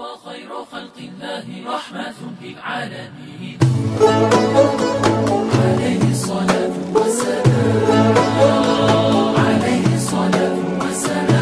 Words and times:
وخير 0.00 0.64
خلق 0.64 0.96
الله 0.98 1.74
رحمة 1.74 2.14
للعالمين 2.42 3.58
عليه 5.60 6.02
الصلاة 6.10 6.74
والسلام 6.94 8.14
عليه 9.36 9.86
الصلاة 9.94 10.58
والسلام 10.80 11.36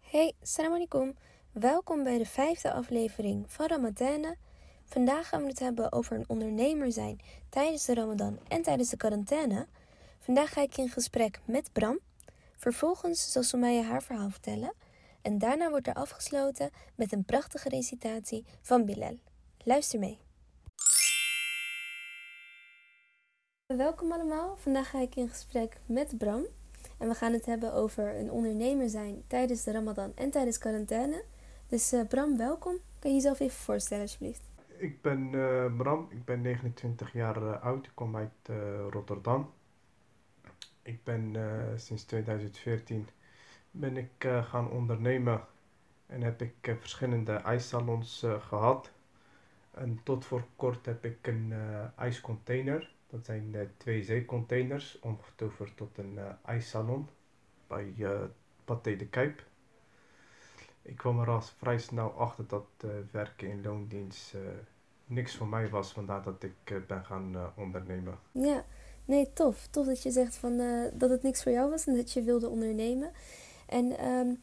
Hey, 0.00 0.32
salam 0.42 0.72
alaikum. 0.72 1.14
Welkom 1.52 2.02
bij 2.02 2.18
de 2.18 2.26
vijfde 2.26 2.72
aflevering 2.72 3.44
van 3.48 3.66
Ramadana. 3.66 4.34
Vandaag 4.84 5.28
gaan 5.28 5.42
we 5.42 5.48
het 5.48 5.58
hebben 5.58 5.92
over 5.92 6.16
een 6.16 6.24
ondernemer 6.28 6.92
zijn 6.92 7.20
tijdens 7.48 7.84
de 7.84 7.94
Ramadan 7.94 8.38
en 8.48 8.62
tijdens 8.62 8.88
de 8.88 8.96
quarantaine. 8.96 9.66
Vandaag 10.20 10.52
ga 10.52 10.60
ik 10.62 10.76
in 10.76 10.88
gesprek 10.88 11.40
met 11.44 11.72
Bram. 11.72 11.98
Vervolgens 12.56 13.32
zal 13.32 13.42
Soumaya 13.42 13.82
haar 13.82 14.02
verhaal 14.02 14.30
vertellen. 14.30 14.72
En 15.27 15.37
daarna 15.37 15.69
wordt 15.69 15.87
er 15.87 15.93
afgesloten 15.93 16.69
met 16.95 17.11
een 17.11 17.25
prachtige 17.25 17.69
recitatie 17.69 18.45
van 18.61 18.85
Bilal. 18.85 19.19
Luister 19.63 19.99
mee. 19.99 20.19
Welkom 23.65 24.11
allemaal. 24.11 24.57
Vandaag 24.57 24.89
ga 24.89 25.01
ik 25.01 25.15
in 25.15 25.29
gesprek 25.29 25.79
met 25.85 26.17
Bram. 26.17 26.45
En 26.97 27.07
we 27.07 27.13
gaan 27.13 27.33
het 27.33 27.45
hebben 27.45 27.73
over 27.73 28.15
een 28.15 28.31
ondernemer 28.31 28.89
zijn 28.89 29.23
tijdens 29.27 29.63
de 29.63 29.71
Ramadan 29.71 30.11
en 30.15 30.29
tijdens 30.29 30.57
quarantaine. 30.57 31.23
Dus 31.67 31.91
eh, 31.91 32.07
Bram, 32.07 32.37
welkom. 32.37 32.77
Kan 32.99 33.09
je 33.09 33.15
jezelf 33.15 33.39
even 33.39 33.57
voorstellen, 33.57 34.03
alsjeblieft? 34.03 34.49
Ik 34.77 35.01
ben 35.01 35.29
eh, 35.33 35.75
Bram, 35.77 36.07
ik 36.09 36.25
ben 36.25 36.41
29 36.41 37.13
jaar 37.13 37.37
eh, 37.37 37.63
oud, 37.63 37.85
ik 37.85 37.91
kom 37.93 38.15
uit 38.15 38.49
Rotterdam. 38.89 39.53
Ik 40.81 41.03
ben 41.03 41.35
sinds 41.75 42.03
2014 42.03 43.07
ben 43.71 43.97
ik 43.97 44.11
eh, 44.17 44.45
gaan 44.45 44.69
ondernemen 44.69 45.41
en 46.05 46.21
heb 46.21 46.41
ik 46.41 46.55
eh, 46.61 46.75
verschillende 46.79 47.33
ijssalons 47.33 48.23
eh, 48.23 48.41
gehad. 48.41 48.91
En 49.71 49.99
tot 50.03 50.25
voor 50.25 50.45
kort 50.55 50.85
heb 50.85 51.05
ik 51.05 51.27
een 51.27 51.53
ijscontainer. 51.95 52.91
Dat 53.09 53.25
zijn 53.25 53.71
twee 53.77 54.03
zeecontainers 54.03 54.99
omgetoverd 54.99 55.77
tot 55.77 55.97
een 55.97 56.19
ijssalon 56.45 57.09
bij 57.67 57.93
eh 57.99 58.21
Pathé 58.65 58.95
de 58.95 59.07
Kuip. 59.07 59.43
Ik 60.81 60.95
kwam 60.95 61.19
er 61.19 61.29
al 61.29 61.41
vrij 61.41 61.79
snel 61.79 62.11
achter 62.11 62.47
dat 62.47 62.67
werken 63.11 63.47
in 63.49 63.61
loondienst 63.61 64.35
niks 65.05 65.35
voor 65.35 65.47
mij 65.47 65.69
was, 65.69 65.91
vandaar 65.91 66.23
dat 66.23 66.43
ik 66.43 66.87
ben 66.87 67.05
gaan 67.05 67.53
ondernemen. 67.55 68.19
Ja, 68.31 68.65
nee, 69.05 69.33
tof. 69.33 69.67
Tof 69.67 69.85
dat 69.85 70.03
je 70.03 70.11
zegt 70.11 70.35
van, 70.35 70.57
dat 70.93 71.09
het 71.09 71.23
niks 71.23 71.43
voor 71.43 71.51
jou 71.51 71.69
was 71.69 71.87
en 71.87 71.95
dat 71.95 72.11
je 72.11 72.23
wilde 72.23 72.49
ondernemen. 72.49 73.11
En, 73.67 73.97
ehm, 73.97 74.33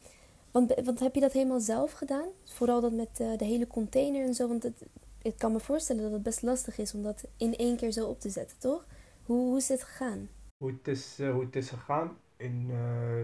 want, 0.51 0.99
heb 0.99 1.15
je 1.15 1.21
dat 1.21 1.33
helemaal 1.33 1.59
zelf 1.59 1.91
gedaan? 1.91 2.27
Vooral 2.43 2.81
dat 2.81 2.91
met 2.91 3.19
eh, 3.19 3.37
de 3.37 3.45
hele 3.45 3.67
container 3.67 4.25
en 4.25 4.33
zo. 4.33 4.47
Want 4.47 4.63
het, 4.63 4.85
ik 5.21 5.37
kan 5.37 5.51
me 5.51 5.59
voorstellen 5.59 6.03
dat 6.03 6.11
het 6.11 6.23
best 6.23 6.41
lastig 6.41 6.77
is 6.77 6.93
om 6.93 7.03
dat 7.03 7.27
in 7.37 7.55
één 7.55 7.77
keer 7.77 7.91
zo 7.91 8.07
op 8.07 8.19
te 8.19 8.29
zetten, 8.29 8.59
toch? 8.59 8.85
Hoe, 9.23 9.37
hoe 9.37 9.57
is 9.57 9.67
dit 9.67 9.83
gegaan? 9.83 10.29
Hoe 10.57 10.71
het 10.71 10.87
is, 10.87 11.19
eh, 11.19 11.31
hoe 11.31 11.43
het 11.43 11.55
is 11.55 11.69
gegaan, 11.69 12.17
in 12.37 12.69
eh 12.71 13.21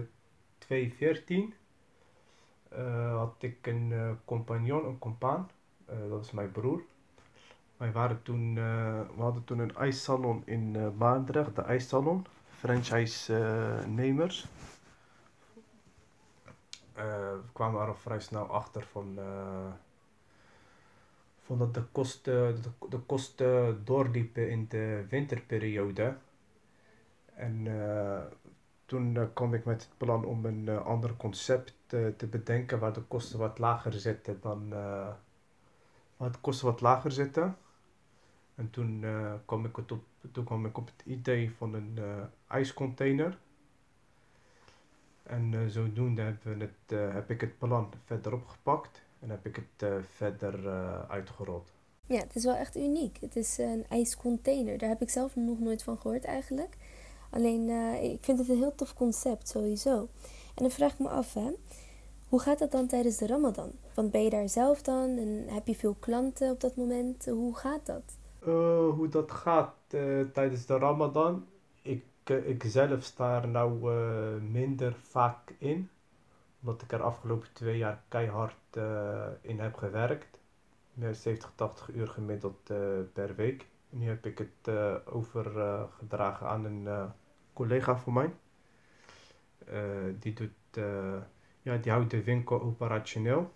2014 0.58 1.54
eh, 2.68 3.16
had 3.18 3.34
ik 3.38 3.66
een 3.66 4.18
compagnon, 4.24 4.84
een 4.84 4.98
compaan, 4.98 5.50
dat 6.08 6.24
is 6.24 6.30
mijn 6.30 6.52
broer. 6.52 6.82
Wij 7.76 7.92
waren 7.92 8.22
toen, 8.22 8.54
we 9.14 9.22
hadden 9.22 9.44
toen 9.44 9.58
een 9.58 9.76
ijssalon 9.76 10.42
in 10.44 10.96
Maandrecht, 10.96 11.56
de 11.56 11.62
ijssalon, 11.62 12.26
franchise-nemers. 12.58 14.46
Eh, 16.94 17.04
we 17.32 17.52
kwamen 17.52 17.80
er 17.80 17.86
al 17.86 17.94
vrij 17.94 18.20
snel 18.20 18.46
achter 18.46 18.82
van, 18.84 19.18
eh, 19.18 19.72
van 21.40 21.58
dat 21.58 21.74
de 21.74 21.82
kosten, 21.82 22.62
de, 22.88 22.98
kosten 22.98 23.84
doorliepen 23.84 24.50
in 24.50 24.66
de 24.68 25.04
winterperiode. 25.08 26.16
En 27.34 27.66
eh, 27.66 28.22
toen 28.86 29.32
kwam 29.32 29.54
ik 29.54 29.64
met 29.64 29.82
het 29.82 29.96
plan 29.96 30.24
om 30.24 30.44
een 30.44 30.68
ander 30.68 31.16
concept 31.16 31.74
te 31.88 32.26
bedenken 32.30 32.78
waar 32.78 32.92
de 32.92 33.00
kosten 33.00 33.38
wat 33.38 33.58
lager 33.58 33.92
zitten 33.92 34.38
dan 34.40 34.68
waar 36.16 36.32
de 36.32 36.38
kosten 36.40 36.66
wat 36.66 36.80
lager 36.80 37.12
zitten. 37.12 37.56
En 38.54 38.70
toen, 38.70 39.04
kwam 39.44 39.64
ik 39.64 39.76
het 39.76 39.92
op, 39.92 40.04
toen 40.32 40.44
kwam 40.44 40.66
ik 40.66 40.78
op 40.78 40.86
het 40.86 41.06
idee 41.06 41.50
van 41.56 41.74
een 41.74 41.92
eh, 41.96 42.24
ijscontainer. 42.46 43.38
En 45.32 45.54
eh, 45.54 45.60
zodoende 45.66 46.22
hebben 46.22 46.58
we 46.58 46.64
het, 46.64 47.00
eh, 47.00 47.14
heb 47.14 47.30
ik 47.30 47.40
het 47.40 47.58
plan 47.58 47.88
verder 48.04 48.32
opgepakt 48.32 49.02
en 49.20 49.30
heb 49.30 49.46
ik 49.46 49.56
het 49.56 49.90
eh, 49.90 49.96
verder 50.14 50.68
eh, 50.68 51.10
uitgerold. 51.10 51.72
Ja, 52.06 52.18
het 52.18 52.36
is 52.36 52.44
wel 52.44 52.54
echt 52.54 52.76
uniek. 52.76 53.18
Het 53.20 53.36
is 53.36 53.58
een 53.58 53.84
ijscontainer. 53.88 54.78
Daar 54.78 54.88
heb 54.88 55.02
ik 55.02 55.10
zelf 55.10 55.36
nog 55.36 55.58
nooit 55.58 55.82
van 55.82 55.98
gehoord 55.98 56.24
eigenlijk. 56.24 56.76
Alleen, 57.30 57.68
eh, 57.68 58.12
ik 58.12 58.24
vind 58.24 58.38
het 58.38 58.48
een 58.48 58.56
heel 58.56 58.74
tof 58.74 58.94
concept 58.94 59.48
sowieso. 59.48 60.08
En 60.54 60.62
dan 60.62 60.70
vraag 60.70 60.92
ik 60.92 60.98
me 60.98 61.08
af, 61.08 61.34
hè. 61.34 61.50
Hoe 62.28 62.40
gaat 62.40 62.58
dat 62.58 62.70
dan 62.70 62.86
tijdens 62.86 63.16
de 63.16 63.26
Ramadan? 63.26 63.70
Want 63.94 64.10
ben 64.10 64.22
je 64.22 64.30
daar 64.30 64.48
zelf 64.48 64.82
dan 64.82 65.16
en 65.18 65.44
heb 65.48 65.66
je 65.66 65.74
veel 65.74 65.96
klanten 66.00 66.50
op 66.50 66.60
dat 66.60 66.76
moment? 66.76 67.26
Hoe 67.26 67.56
gaat 67.56 67.86
dat? 67.86 68.02
Eh, 68.38 68.88
hoe 68.88 69.08
dat 69.08 69.30
gaat 69.30 69.74
eh, 69.88 70.20
tijdens 70.32 70.66
de 70.66 70.78
Ramadan. 70.78 71.46
Ik, 72.24 72.30
eh, 72.30 72.48
ik 72.48 72.62
zelf 72.66 73.02
sta 73.02 73.42
er 73.42 73.48
nou 73.48 73.92
eh, 73.92 74.40
minder 74.40 74.94
vaak 74.94 75.54
in. 75.58 75.90
Omdat 76.60 76.82
ik 76.82 76.92
er 76.92 77.02
afgelopen 77.02 77.52
twee 77.52 77.78
jaar 77.78 78.02
keihard 78.08 78.56
eh, 78.70 79.26
in 79.40 79.60
heb 79.60 79.74
gewerkt. 79.74 80.40
Meer 80.94 81.06
dan 81.06 81.14
70, 81.14 81.52
80 81.54 81.88
uur 81.88 82.08
gemiddeld 82.08 82.72
per 83.12 83.34
week. 83.36 83.66
Nu 83.88 84.08
heb 84.08 84.26
ik 84.26 84.38
het 84.38 84.76
overgedragen 85.06 86.48
aan 86.48 86.64
een 86.64 87.12
collega 87.52 87.96
van 87.96 88.12
mij. 88.12 88.34
Die, 90.18 90.32
doet, 90.32 90.84
ja, 91.62 91.76
die 91.76 91.92
houdt 91.92 92.10
de 92.10 92.22
winkel 92.22 92.62
operationeel. 92.62 93.52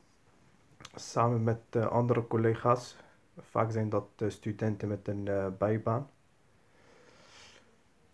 Samen 0.94 1.42
met 1.42 1.76
andere 1.76 2.26
collega's. 2.26 2.96
Vaak 3.38 3.70
zijn 3.70 3.88
dat 3.88 4.08
studenten 4.28 4.88
met 4.88 5.08
een 5.08 5.54
bijbaan. 5.58 6.10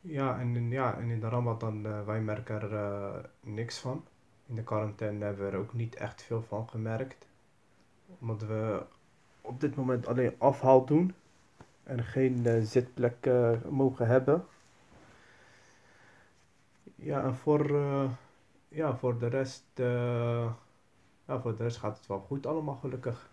Ja, 0.03 0.39
en, 0.39 0.57
in- 0.57 0.71
ja, 0.71 0.97
en 0.99 1.11
in 1.11 1.21
de 1.21 1.29
Ramadan, 1.29 1.87
eh 1.87 2.05
wij 2.07 2.21
merken 2.21 2.61
er 2.61 2.75
eh, 2.75 3.25
niks 3.41 3.79
van. 3.79 4.05
In 4.47 4.55
de 4.55 4.63
quarantaine 4.63 5.25
hebben 5.25 5.45
we 5.47 5.51
er 5.53 5.59
ook 5.59 5.73
niet 5.75 5.95
echt 5.95 6.23
veel 6.23 6.43
van 6.43 6.69
gemerkt. 6.69 7.27
Omdat 8.21 8.43
we 8.43 8.83
op 9.41 9.61
dit 9.61 9.75
moment 9.77 10.07
alleen 10.07 10.35
afhaal 10.39 10.85
doen. 10.85 11.15
En 11.85 12.05
geen 12.05 12.47
eh, 12.47 12.63
zitplek 12.63 13.31
mogen 13.71 14.07
hebben. 14.07 14.45
Ja, 16.95 17.23
en 17.25 17.35
voor, 17.35 17.71
ja, 18.69 18.97
voor 18.97 19.19
de 19.19 19.27
rest, 19.27 19.65
ja, 21.27 21.41
voor 21.41 21.57
de 21.57 21.63
rest 21.63 21.77
gaat 21.77 21.97
het 21.99 22.07
wel 22.07 22.21
goed 22.21 22.47
allemaal 22.47 22.75
gelukkig. 22.77 23.31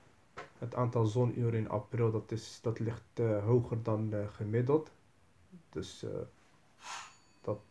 Het 0.58 0.75
aantal 0.75 1.06
zonuren 1.06 1.59
in 1.59 1.69
april, 1.69 2.12
dat 2.12 2.31
is, 2.31 2.59
dat 2.62 2.79
ligt 2.79 3.18
hoger 3.46 3.84
dan 3.84 4.13
gemiddeld. 4.34 4.91
Dus 5.69 6.06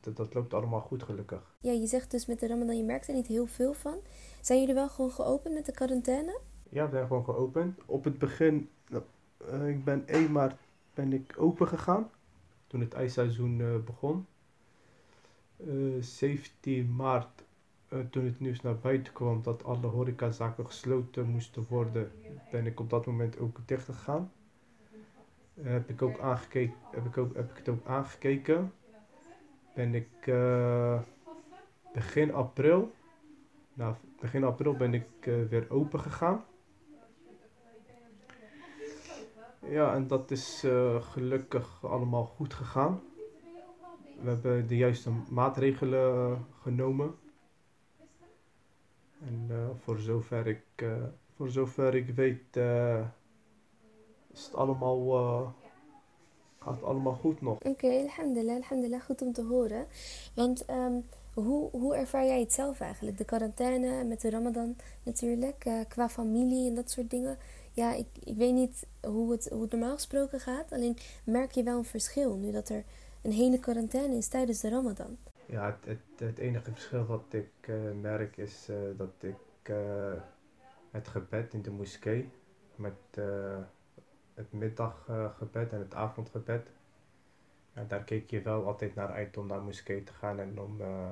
dat, 0.00 0.16
dat 0.16 0.34
loopt 0.34 0.54
allemaal 0.54 0.80
goed 0.80 1.02
gelukkig. 1.02 1.54
Ja, 1.60 1.72
je 1.72 1.86
zegt 1.86 2.10
dus 2.10 2.26
met 2.26 2.40
de 2.40 2.46
Ramadan, 2.46 2.76
je 2.76 2.84
merkt 2.84 3.08
er 3.08 3.14
niet 3.14 3.26
heel 3.26 3.46
veel 3.46 3.72
van. 3.72 3.98
Zijn 4.40 4.60
jullie 4.60 4.74
wel 4.74 4.88
gewoon 4.88 5.10
geopend 5.10 5.54
met 5.54 5.66
de 5.66 5.72
quarantaine? 5.72 6.38
Ja, 6.68 6.84
we 6.84 6.90
zijn 6.90 7.06
gewoon 7.06 7.24
geopend. 7.24 7.80
Op 7.86 8.04
het 8.04 8.18
begin, 8.18 8.68
nou, 8.88 9.02
eh, 9.50 9.68
ik 9.68 9.84
ben 9.84 10.02
1 10.06 10.32
maart 10.32 10.56
ben 10.94 11.12
ik 11.12 11.34
open 11.38 11.68
gegaan. 11.68 12.10
Toen 12.66 12.80
het 12.80 12.94
ijsseizoen 12.94 13.60
eh, 13.60 13.76
begon. 13.84 14.26
Eh 15.56 15.66
17 16.00 16.94
maart, 16.96 17.44
toen 18.10 18.24
het 18.24 18.40
nieuws 18.40 18.60
naar 18.60 18.78
buiten 18.78 19.12
kwam 19.12 19.42
dat 19.42 19.64
alle 19.64 19.86
horecazaken 19.86 20.66
gesloten 20.66 21.26
moesten 21.26 21.66
worden, 21.68 22.12
ben 22.50 22.66
ik 22.66 22.80
op 22.80 22.90
dat 22.90 23.06
moment 23.06 23.38
ook 23.38 23.58
dicht 23.64 23.84
gegaan. 23.84 24.32
Heb 25.60 25.88
ik 25.88 26.02
ook 26.02 26.18
aangekeken, 26.18 26.74
heb 26.90 27.04
ik, 27.04 27.18
ook, 27.18 27.34
heb 27.34 27.50
ik 27.50 27.56
het 27.56 27.68
ook 27.68 27.86
aangekeken. 27.86 28.72
Ben 29.78 29.94
ik 29.94 30.26
eh, 30.26 31.00
begin 31.92 32.34
april, 32.34 32.92
nou 33.72 33.94
begin 34.20 34.44
april 34.44 34.76
ben 34.76 34.94
ik 34.94 35.08
eh, 35.20 35.42
weer 35.48 35.70
open 35.70 36.00
gegaan. 36.00 36.44
Ja, 39.68 39.94
en 39.94 40.06
dat 40.06 40.30
is 40.30 40.64
eh, 40.64 41.02
gelukkig 41.02 41.84
allemaal 41.84 42.24
goed 42.24 42.54
gegaan. 42.54 43.00
We 44.22 44.28
hebben 44.28 44.66
de 44.66 44.76
juiste 44.76 45.10
maatregelen 45.30 46.38
genomen. 46.62 47.14
En 49.26 49.50
voor, 49.82 49.98
zover 49.98 50.46
ik, 50.46 50.86
voor 51.36 51.48
zover 51.48 51.94
ik 51.94 52.08
weet, 52.08 52.56
is 54.32 54.44
het 54.44 54.54
allemaal, 54.54 55.54
gaat 56.68 56.76
het 56.80 56.88
allemaal 56.88 57.14
goed 57.14 57.40
nog. 57.40 57.58
Oké, 57.62 57.88
alhamdulillah, 57.88 58.56
alhamdulillah, 58.56 59.02
goed 59.02 59.22
om 59.22 59.32
te 59.32 59.42
horen. 59.42 59.86
Want 60.34 60.64
ehm, 60.64 61.00
Hoe, 61.34 61.70
hoe 61.70 61.96
ervaar 61.96 62.24
jij 62.24 62.40
het 62.40 62.52
zelf 62.52 62.80
eigenlijk? 62.80 63.18
De 63.18 63.24
quarantaine 63.24 64.04
met 64.04 64.20
de 64.20 64.30
Ramadan 64.30 64.76
natuurlijk, 65.02 65.64
eh, 65.64 65.80
qua 65.88 66.08
familie 66.08 66.68
en 66.68 66.74
dat 66.74 66.90
soort 66.90 67.10
dingen. 67.10 67.38
Ja, 67.72 67.94
ik, 67.94 68.06
ik 68.24 68.36
weet 68.36 68.54
niet 68.54 68.86
hoe 69.06 69.32
het, 69.32 69.48
hoe 69.48 69.62
het 69.62 69.70
normaal 69.70 69.94
gesproken 69.94 70.40
gaat. 70.40 70.72
Alleen 70.72 70.96
merk 71.24 71.52
je 71.52 71.62
wel 71.62 71.78
een 71.78 71.84
verschil 71.84 72.36
nu 72.36 72.50
dat 72.52 72.68
er 72.68 72.84
een 73.22 73.32
hele 73.32 73.58
quarantaine 73.58 74.16
is 74.16 74.28
tijdens 74.28 74.60
de 74.60 74.68
Ramadan. 74.68 75.16
Ja, 75.46 75.66
het, 75.66 75.84
het, 75.84 76.28
het 76.28 76.38
enige 76.38 76.72
verschil 76.72 77.06
wat 77.06 77.24
ik 77.30 77.52
eh, 77.60 77.74
merk 78.00 78.36
is 78.36 78.68
eh, 78.68 78.76
dat 78.96 79.14
ik 79.20 79.72
het 80.90 81.08
gebed 81.08 81.54
in 81.54 81.62
de 81.62 81.70
moskee 81.70 82.30
met 82.74 82.92
eh, 83.10 83.58
het 84.38 84.52
middaggebed 84.52 85.72
en 85.72 85.78
het 85.78 85.94
avondgebed, 85.94 86.68
ja, 87.74 87.84
daar 87.88 88.04
keek 88.04 88.30
je 88.30 88.42
wel 88.42 88.66
altijd 88.66 88.94
naar 88.94 89.10
uit 89.10 89.36
om 89.36 89.46
naar 89.46 89.62
moskee 89.62 90.04
te 90.04 90.12
gaan 90.12 90.38
en 90.40 90.60
om, 90.60 90.80
eh, 90.80 91.08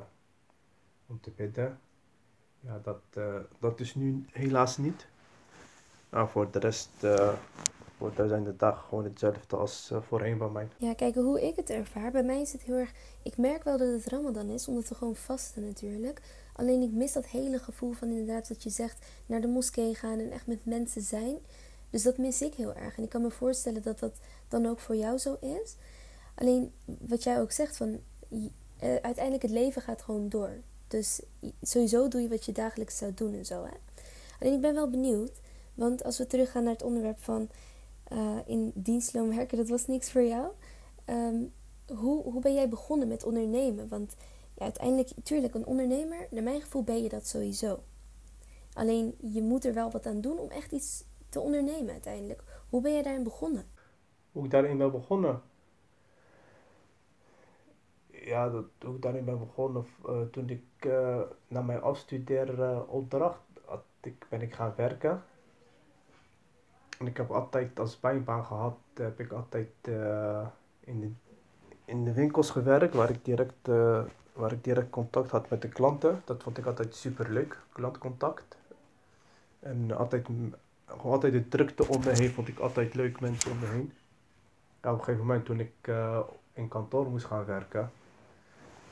om 1.06 1.20
te 1.20 1.30
bidden. 1.30 1.80
Ja, 2.60 2.80
dat, 2.82 3.02
eh, 3.14 3.34
dat 3.60 3.80
is 3.80 3.94
nu 3.94 4.24
helaas 4.30 4.76
niet. 4.76 5.06
Nou, 6.10 6.28
voor 6.28 6.50
de 6.50 6.58
rest 6.58 7.04
eh, 7.04 7.32
voor 7.96 8.14
de 8.14 8.28
zijn 8.28 8.44
de 8.44 8.56
dagen 8.56 8.84
gewoon 8.88 9.04
hetzelfde 9.04 9.56
als 9.56 9.90
eh, 9.90 10.02
voorheen 10.02 10.38
bij 10.38 10.48
mij. 10.48 10.68
Ja, 10.76 10.94
kijk, 10.94 11.14
hoe 11.14 11.46
ik 11.46 11.56
het 11.56 11.70
ervaar, 11.70 12.10
bij 12.10 12.22
mij 12.22 12.40
is 12.40 12.52
het 12.52 12.62
heel 12.62 12.74
erg... 12.74 12.92
Ik 13.22 13.36
merk 13.36 13.64
wel 13.64 13.78
dat 13.78 13.88
het 13.88 14.06
Ramadan 14.06 14.48
is, 14.48 14.68
omdat 14.68 14.88
we 14.88 14.94
gewoon 14.94 15.16
vasten 15.16 15.64
natuurlijk. 15.64 16.20
Alleen 16.52 16.82
ik 16.82 16.92
mis 16.92 17.12
dat 17.12 17.26
hele 17.26 17.58
gevoel 17.58 17.92
van 17.92 18.08
inderdaad 18.08 18.48
wat 18.48 18.62
je 18.62 18.70
zegt, 18.70 19.06
naar 19.26 19.40
de 19.40 19.46
moskee 19.46 19.94
gaan 19.94 20.18
en 20.18 20.30
echt 20.30 20.46
met 20.46 20.64
mensen 20.64 21.02
zijn. 21.02 21.38
Dus 21.90 22.02
dat 22.02 22.18
mis 22.18 22.42
ik 22.42 22.54
heel 22.54 22.74
erg. 22.74 22.96
En 22.96 23.02
ik 23.02 23.08
kan 23.08 23.22
me 23.22 23.30
voorstellen 23.30 23.82
dat 23.82 23.98
dat 23.98 24.12
dan 24.48 24.66
ook 24.66 24.78
voor 24.78 24.96
jou 24.96 25.18
zo 25.18 25.36
is. 25.40 25.76
Alleen 26.34 26.72
wat 26.84 27.22
jij 27.22 27.40
ook 27.40 27.52
zegt, 27.52 27.76
van 27.76 28.00
eh, 28.78 28.94
uiteindelijk 28.94 29.42
het 29.42 29.50
leven 29.50 29.82
gaat 29.82 30.02
gewoon 30.02 30.28
door. 30.28 30.50
Dus 30.88 31.20
sowieso 31.62 32.08
doe 32.08 32.20
je 32.20 32.28
wat 32.28 32.44
je 32.44 32.52
dagelijks 32.52 32.96
zou 32.96 33.14
doen 33.14 33.34
en 33.34 33.46
zo. 33.46 33.64
Hè? 33.64 33.76
Alleen 34.40 34.54
ik 34.54 34.60
ben 34.60 34.74
wel 34.74 34.90
benieuwd, 34.90 35.40
want 35.74 36.04
als 36.04 36.18
we 36.18 36.26
teruggaan 36.26 36.62
naar 36.62 36.72
het 36.72 36.82
onderwerp 36.82 37.18
van 37.18 37.48
eh, 38.04 38.38
in 38.46 38.72
dienstloon 38.74 39.36
werken, 39.36 39.56
dat 39.56 39.68
was 39.68 39.86
niks 39.86 40.10
voor 40.10 40.22
jou. 40.22 40.52
Ehm, 41.04 41.36
hoe, 41.86 42.22
hoe 42.22 42.40
ben 42.40 42.54
jij 42.54 42.68
begonnen 42.68 43.08
met 43.08 43.24
ondernemen? 43.24 43.88
Want 43.88 44.14
ja, 44.54 44.64
uiteindelijk, 44.64 45.10
tuurlijk, 45.22 45.54
een 45.54 45.66
ondernemer, 45.66 46.26
naar 46.30 46.42
mijn 46.42 46.60
gevoel 46.60 46.82
ben 46.82 47.02
je 47.02 47.08
dat 47.08 47.26
sowieso. 47.26 47.78
Alleen 48.72 49.14
je 49.32 49.42
moet 49.42 49.64
er 49.64 49.74
wel 49.74 49.90
wat 49.90 50.06
aan 50.06 50.20
doen 50.20 50.38
om 50.38 50.50
echt 50.50 50.72
iets 50.72 51.04
te 51.36 51.42
ondernemen 51.42 51.92
uiteindelijk. 51.92 52.42
Hoe 52.68 52.82
ben 52.82 52.92
jij 52.92 53.02
daarin 53.02 53.22
begonnen? 53.22 53.64
Hoe 54.32 54.44
ik 54.44 54.50
daarin 54.50 54.78
ben 54.78 54.90
begonnen? 54.90 55.42
Ja, 58.06 58.48
dat, 58.48 58.64
hoe 58.84 58.94
ik 58.94 59.02
daarin 59.02 59.24
ben 59.24 59.38
begonnen, 59.38 59.86
eh, 60.06 60.20
toen 60.30 60.48
ik 60.48 60.64
eh, 60.78 61.20
na 61.48 61.62
mijn 61.62 61.80
afstudeeropdracht 61.80 63.40
had 63.64 63.84
ik, 64.00 64.26
ben 64.28 64.40
ik 64.42 64.54
gaan 64.54 64.72
werken. 64.76 65.22
En 66.98 67.06
ik 67.06 67.16
heb 67.16 67.30
altijd 67.30 67.78
als 67.78 68.00
bijbaan 68.00 68.44
gehad, 68.44 68.76
heb 68.94 69.20
ik 69.20 69.32
altijd 69.32 69.70
eh, 69.80 70.46
in, 70.80 71.00
de, 71.00 71.10
in 71.84 72.04
de 72.04 72.12
winkels 72.12 72.50
gewerkt 72.50 72.94
waar 72.94 73.10
ik, 73.10 73.24
direct, 73.24 73.68
eh, 73.68 74.02
waar 74.32 74.52
ik 74.52 74.64
direct 74.64 74.90
contact 74.90 75.30
had 75.30 75.50
met 75.50 75.62
de 75.62 75.68
klanten. 75.68 76.22
Dat 76.24 76.42
vond 76.42 76.58
ik 76.58 76.66
altijd 76.66 76.94
super 76.94 77.30
leuk, 77.30 77.60
klantcontact. 77.72 78.56
En 79.60 79.96
altijd, 79.96 80.28
gewoon 80.86 81.12
altijd 81.12 81.32
de 81.32 81.48
drukte 81.48 81.88
om 81.88 82.00
me 82.04 82.10
heen 82.10 82.30
vond 82.30 82.48
ik 82.48 82.58
altijd 82.58 82.94
leuk, 82.94 83.20
mensen 83.20 83.50
om 83.50 83.58
me 83.58 83.66
heen. 83.66 83.92
Op 84.82 84.92
een 84.92 84.98
gegeven 84.98 85.26
moment 85.26 85.44
toen 85.44 85.60
ik 85.60 85.72
eh, 85.80 86.20
in 86.52 86.68
kantoor 86.68 87.10
moest 87.10 87.24
gaan 87.24 87.44
werken 87.44 87.90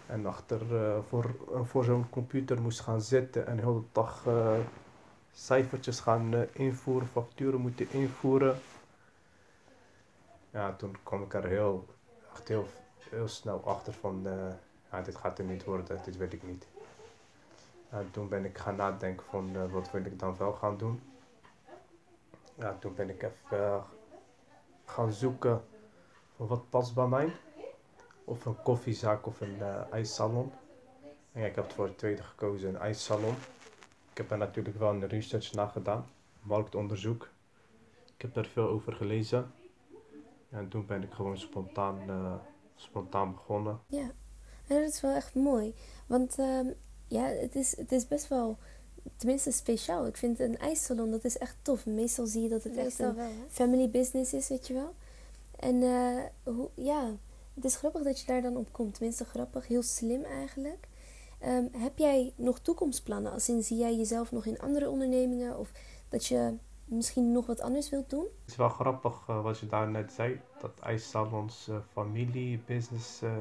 en 0.06 0.26
achter 0.26 0.76
eh, 0.76 0.98
voor, 1.08 1.34
eh, 1.54 1.60
voor 1.62 1.84
zo'n 1.84 2.10
computer 2.10 2.62
moest 2.62 2.80
gaan 2.80 3.00
zitten 3.00 3.46
en 3.46 3.58
heel 3.58 3.74
de 3.74 3.86
dag 3.92 4.26
eh, 4.26 4.58
cijfertjes 5.32 6.00
gaan 6.00 6.34
invoeren, 6.52 7.08
facturen 7.08 7.60
moeten 7.60 7.90
invoeren. 7.90 8.56
Ja, 10.50 10.72
toen 10.72 10.96
kwam 11.02 11.22
ik 11.22 11.34
er 11.34 11.44
heel, 11.44 11.86
echt 12.32 12.48
heel, 12.48 12.66
heel 13.10 13.28
snel 13.28 13.62
achter 13.64 13.92
van, 13.92 14.26
ja, 14.90 15.00
dit 15.02 15.16
gaat 15.16 15.38
er 15.38 15.44
niet 15.44 15.64
worden, 15.64 16.00
dit 16.04 16.16
wil 16.16 16.32
ik 16.32 16.42
niet. 16.42 16.66
En 17.88 18.08
toen 18.10 18.28
ben 18.28 18.44
ik 18.44 18.58
gaan 18.58 18.76
nadenken 18.76 19.26
van, 19.26 19.70
wat 19.70 19.90
wil 19.90 20.04
ik 20.04 20.18
dan 20.18 20.36
wel 20.36 20.52
gaan 20.52 20.76
doen. 20.76 21.02
Ja, 22.54 22.76
toen 22.80 22.94
ben 22.94 23.08
ik 23.08 23.22
even 23.22 23.58
eh, 23.58 23.84
gaan 24.84 25.12
zoeken 25.12 25.64
van 26.36 26.46
wat 26.46 26.70
past 26.70 26.94
bij 26.94 27.06
mij. 27.06 27.32
Of 28.24 28.44
een 28.44 28.62
koffiezaak 28.62 29.26
of 29.26 29.40
een 29.40 29.60
eh, 29.60 29.92
ijssalon. 29.92 30.52
En 31.32 31.44
ik 31.44 31.54
heb 31.54 31.72
voor 31.72 31.84
het 31.84 31.98
tweede 31.98 32.22
gekozen, 32.22 32.68
een 32.68 32.80
ijssalon. 32.80 33.34
Ik 34.10 34.16
heb 34.16 34.30
er 34.30 34.38
natuurlijk 34.38 34.78
wel 34.78 34.90
een 34.90 35.06
research 35.06 35.52
naar 35.52 35.68
gedaan, 35.68 36.06
marktonderzoek. 36.42 37.28
Ik 38.14 38.22
heb 38.22 38.34
daar 38.34 38.46
veel 38.46 38.68
over 38.68 38.92
gelezen. 38.92 39.52
En 40.50 40.68
toen 40.68 40.86
ben 40.86 41.02
ik 41.02 41.12
gewoon 41.12 41.38
spontaan, 41.38 42.00
eh, 42.08 42.34
spontaan 42.74 43.32
begonnen. 43.32 43.80
Ja, 43.86 44.10
dat 44.66 44.80
is 44.80 45.00
wel 45.00 45.14
echt 45.14 45.34
mooi. 45.34 45.74
Want 46.06 46.38
ehm, 46.38 46.66
ja, 47.06 47.24
het 47.24 47.54
is, 47.54 47.76
het 47.76 47.92
is 47.92 48.08
best 48.08 48.28
wel, 48.28 48.58
tenminste 49.16 49.50
speciaal. 49.50 50.06
Ik 50.06 50.16
vind 50.16 50.40
een 50.40 50.58
ijssalon, 50.58 51.10
dat 51.10 51.24
is 51.24 51.38
echt 51.38 51.56
tof. 51.62 51.86
Meestal 51.86 52.26
zie 52.26 52.42
je 52.42 52.48
dat 52.48 52.62
het 52.62 52.76
echt 52.76 52.98
een 52.98 53.14
wel, 53.14 53.28
family 53.48 53.90
business 53.90 54.32
is, 54.32 54.48
weet 54.48 54.66
je 54.66 54.74
wel. 54.74 54.94
En 55.58 55.82
eh, 55.82 56.52
hoe, 56.54 56.68
ja, 56.74 57.16
het 57.54 57.64
is 57.64 57.76
grappig 57.76 58.02
dat 58.02 58.20
je 58.20 58.26
daar 58.26 58.42
dan 58.42 58.56
op 58.56 58.72
komt. 58.72 58.94
Tenminste 58.94 59.24
grappig, 59.24 59.66
heel 59.66 59.82
slim 59.82 60.24
eigenlijk. 60.24 60.88
Ehm, 61.38 61.64
heb 61.72 61.98
jij 61.98 62.32
nog 62.36 62.58
toekomstplannen? 62.58 63.32
Als 63.32 63.48
in, 63.48 63.62
zie 63.62 63.78
jij 63.78 63.96
jezelf 63.96 64.32
nog 64.32 64.46
in 64.46 64.60
andere 64.60 64.88
ondernemingen? 64.88 65.58
Of 65.58 65.72
dat 66.08 66.26
je 66.26 66.56
misschien 66.84 67.32
nog 67.32 67.46
wat 67.46 67.60
anders 67.60 67.90
wilt 67.90 68.10
doen? 68.10 68.24
Het 68.40 68.50
is 68.50 68.56
wel 68.56 68.68
grappig 68.68 69.24
eh, 69.28 69.42
wat 69.42 69.58
je 69.58 69.66
daar 69.66 69.90
net 69.90 70.12
zei, 70.12 70.40
dat 70.60 70.80
ijssalons 70.80 71.68
eh, 71.68 71.76
familie, 71.92 72.62
business, 72.66 73.22
eh, 73.22 73.32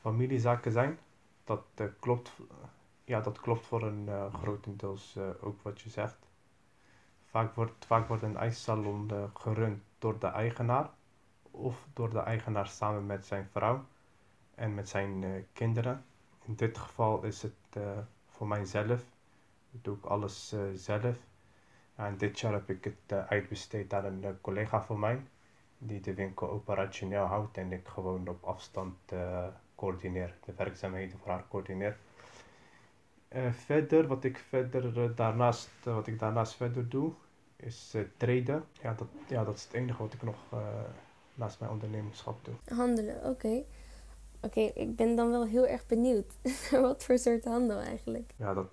familiezaken 0.00 0.72
zijn. 0.72 0.98
Dat, 1.44 1.62
klopt, 2.00 2.32
ja, 3.04 3.20
dat 3.20 3.40
klopt 3.40 3.66
voor 3.66 3.82
een 3.82 4.08
eh, 4.08 4.34
grotendeels 4.34 5.16
eh, 5.16 5.28
ook 5.40 5.62
wat 5.62 5.80
je 5.80 5.90
zegt. 5.90 6.30
Vaak 7.24 7.54
wordt, 7.54 7.84
vaak 7.86 8.08
wordt 8.08 8.22
een 8.22 8.36
ijssalon 8.36 9.10
eh, 9.10 9.24
gerund 9.34 9.82
door 9.98 10.18
de 10.18 10.26
eigenaar 10.26 10.90
of 11.50 11.86
door 11.92 12.10
de 12.10 12.18
eigenaar 12.18 12.66
samen 12.66 13.06
met 13.06 13.26
zijn 13.26 13.48
vrouw 13.50 13.84
en 14.54 14.74
met 14.74 14.88
zijn 14.88 15.46
kinderen. 15.52 16.04
In 16.44 16.54
dit 16.54 16.78
geval 16.78 17.22
is 17.22 17.42
het 17.42 17.78
voor 18.26 18.46
mijzelf. 18.46 19.04
Ik 19.70 19.84
doe 19.84 19.96
ook 19.96 20.04
alles 20.04 20.54
zelf. 20.74 21.16
En 21.94 22.16
dit 22.16 22.40
jaar 22.40 22.52
heb 22.52 22.70
ik 22.70 22.84
het 22.84 23.12
uitbesteed 23.28 23.94
aan 23.94 24.04
een 24.04 24.40
collega 24.40 24.82
van 24.82 24.98
mij, 24.98 25.22
die 25.78 26.00
de 26.00 26.14
winkel 26.14 26.50
operationeel 26.50 27.24
houdt 27.24 27.56
en 27.56 27.72
ik 27.72 27.88
gewoon 27.88 28.28
op 28.28 28.44
afstand 28.44 29.12
coördineer, 29.74 30.34
de 30.44 30.52
werkzaamheden 30.54 31.18
voor 31.18 31.30
haar 31.30 31.48
coördineer. 31.48 31.98
Eh, 33.32 33.52
verder, 33.52 34.06
wat 34.06 34.24
ik 34.24 34.38
verder 34.38 35.02
eh, 35.02 35.16
daarnaast, 35.16 35.70
eh, 35.84 35.94
wat 35.94 36.06
ik 36.06 36.18
daarnaast 36.18 36.54
verder 36.54 36.88
doe, 36.88 37.12
is 37.56 37.96
traden. 38.16 38.64
Ja 38.82 38.94
dat, 38.94 39.08
ja, 39.28 39.44
dat 39.44 39.54
is 39.54 39.64
het 39.64 39.72
enige 39.72 40.02
wat 40.02 40.12
ik 40.12 40.22
nog 40.22 40.36
naast 41.34 41.60
mijn 41.60 41.72
ondernemerschap 41.72 42.44
doe. 42.44 42.54
Handelen, 42.76 43.24
oké. 43.24 43.62
Oké, 44.40 44.60
ik 44.60 44.96
ben 44.96 45.16
dan 45.16 45.30
wel 45.30 45.46
heel 45.46 45.66
erg 45.66 45.86
benieuwd. 45.86 46.32
wat 46.70 47.04
voor 47.04 47.18
soort 47.18 47.44
handel 47.44 47.78
eigenlijk? 47.78 48.34
Ja, 48.36 48.54
dat 48.54 48.68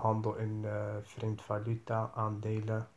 handel 0.00 0.36
in 0.36 0.66
vreemd 1.02 1.42
valuta, 1.42 2.10
aandelen, 2.14 2.88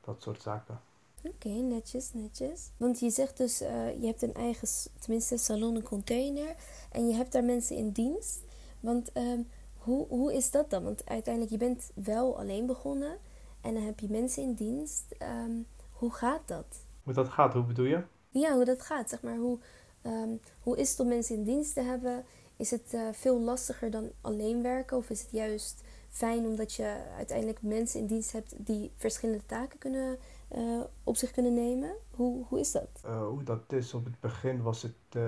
dat 0.00 0.22
soort 0.22 0.42
zaken. 0.42 0.80
Oké, 1.22 1.48
netjes, 1.48 2.12
netjes. 2.12 2.70
Want 2.76 3.00
je 3.00 3.10
zegt 3.10 3.36
dus, 3.36 3.58
je 3.58 4.06
hebt 4.06 4.22
een 4.22 4.34
eigen, 4.34 4.68
tenminste, 4.98 5.36
salon, 5.36 5.76
een 5.76 5.82
container. 5.82 6.54
En 6.92 7.08
je 7.08 7.14
hebt 7.14 7.32
daar 7.32 7.44
mensen 7.44 7.76
in 7.76 7.90
dienst. 7.90 8.44
Want 8.80 9.12
ehm, 9.12 9.40
hoe, 9.80 10.06
hoe 10.08 10.34
is 10.34 10.50
dat 10.50 10.70
dan? 10.70 10.84
Want 10.84 11.08
uiteindelijk, 11.08 11.52
je 11.52 11.58
bent 11.58 11.90
wel 11.94 12.38
alleen 12.38 12.66
begonnen. 12.66 13.18
En 13.60 13.74
dan 13.74 13.82
heb 13.82 14.00
je 14.00 14.08
mensen 14.10 14.42
in 14.42 14.54
dienst. 14.54 15.14
Ehm, 15.18 15.52
hoe 15.90 16.12
gaat 16.12 16.48
dat? 16.48 16.84
Hoe 17.02 17.12
dat 17.12 17.28
gaat, 17.28 17.52
hoe 17.52 17.64
bedoel 17.64 17.86
je? 17.86 18.02
Ja, 18.28 18.54
hoe 18.54 18.64
dat 18.64 18.82
gaat. 18.82 19.08
Zeg 19.08 19.22
maar, 19.22 19.36
hoe, 19.36 19.58
ehm, 20.02 20.36
hoe 20.60 20.76
is 20.76 20.90
het 20.90 21.00
om 21.00 21.08
mensen 21.08 21.36
in 21.36 21.44
dienst 21.44 21.74
te 21.74 21.80
hebben? 21.80 22.24
Is 22.56 22.70
het 22.70 22.94
eh, 22.94 23.08
veel 23.12 23.40
lastiger 23.40 23.90
dan 23.90 24.10
alleen 24.20 24.62
werken? 24.62 24.96
Of 24.96 25.10
is 25.10 25.22
het 25.22 25.30
juist 25.30 25.84
fijn 26.08 26.46
omdat 26.46 26.72
je 26.72 27.02
uiteindelijk 27.16 27.62
mensen 27.62 28.00
in 28.00 28.06
dienst 28.06 28.32
hebt 28.32 28.54
die 28.56 28.92
verschillende 28.96 29.46
taken 29.46 29.78
kunnen, 29.78 30.18
eh, 30.48 30.80
op 31.04 31.16
zich 31.16 31.30
kunnen 31.30 31.54
nemen? 31.54 31.90
Hoe, 32.10 32.44
hoe 32.48 32.60
is 32.60 32.72
dat? 32.72 32.88
Eh, 33.04 33.26
hoe 33.26 33.42
dat 33.42 33.72
is, 33.72 33.94
op 33.94 34.04
het 34.04 34.20
begin 34.20 34.62
was 34.62 34.82
het 34.82 35.22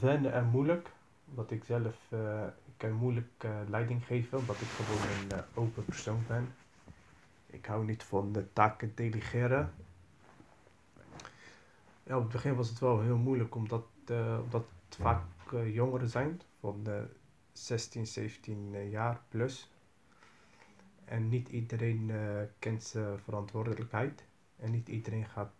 wennen 0.00 0.32
en 0.32 0.46
moeilijk. 0.46 0.90
Omdat 1.28 1.50
ik 1.50 1.64
zelf, 1.64 1.96
kan 2.80 2.92
moeilijk 2.92 3.44
eh, 3.44 3.50
leiding 3.68 4.06
geven, 4.06 4.38
omdat 4.38 4.60
ik 4.60 4.66
gewoon 4.66 5.00
een 5.00 5.30
eh, 5.30 5.44
open 5.54 5.84
persoon 5.84 6.24
ben. 6.26 6.54
Ik 7.46 7.66
hou 7.66 7.84
niet 7.84 8.02
van 8.02 8.32
de 8.32 8.52
taken 8.52 8.92
delegeren. 8.94 9.72
Ja, 12.02 12.16
op 12.16 12.22
het 12.22 12.32
begin 12.32 12.54
was 12.54 12.68
het 12.68 12.78
wel 12.78 13.00
heel 13.00 13.16
moeilijk, 13.16 13.54
omdat, 13.54 13.84
omdat 14.42 14.64
het 14.84 14.96
vaak 15.00 15.22
jongeren 15.64 16.08
zijn. 16.08 16.40
van 16.60 16.82
de 16.82 17.06
16, 17.52 18.06
17 18.06 18.70
eh, 18.74 18.90
jaar 18.90 19.20
plus. 19.28 19.70
En 21.04 21.28
niet 21.28 21.48
iedereen 21.48 22.10
kent 22.58 22.82
zijn 22.82 23.18
verantwoordelijkheid. 23.18 24.24
En 24.56 24.70
niet 24.70 24.88
iedereen 24.88 25.26
gaat, 25.26 25.52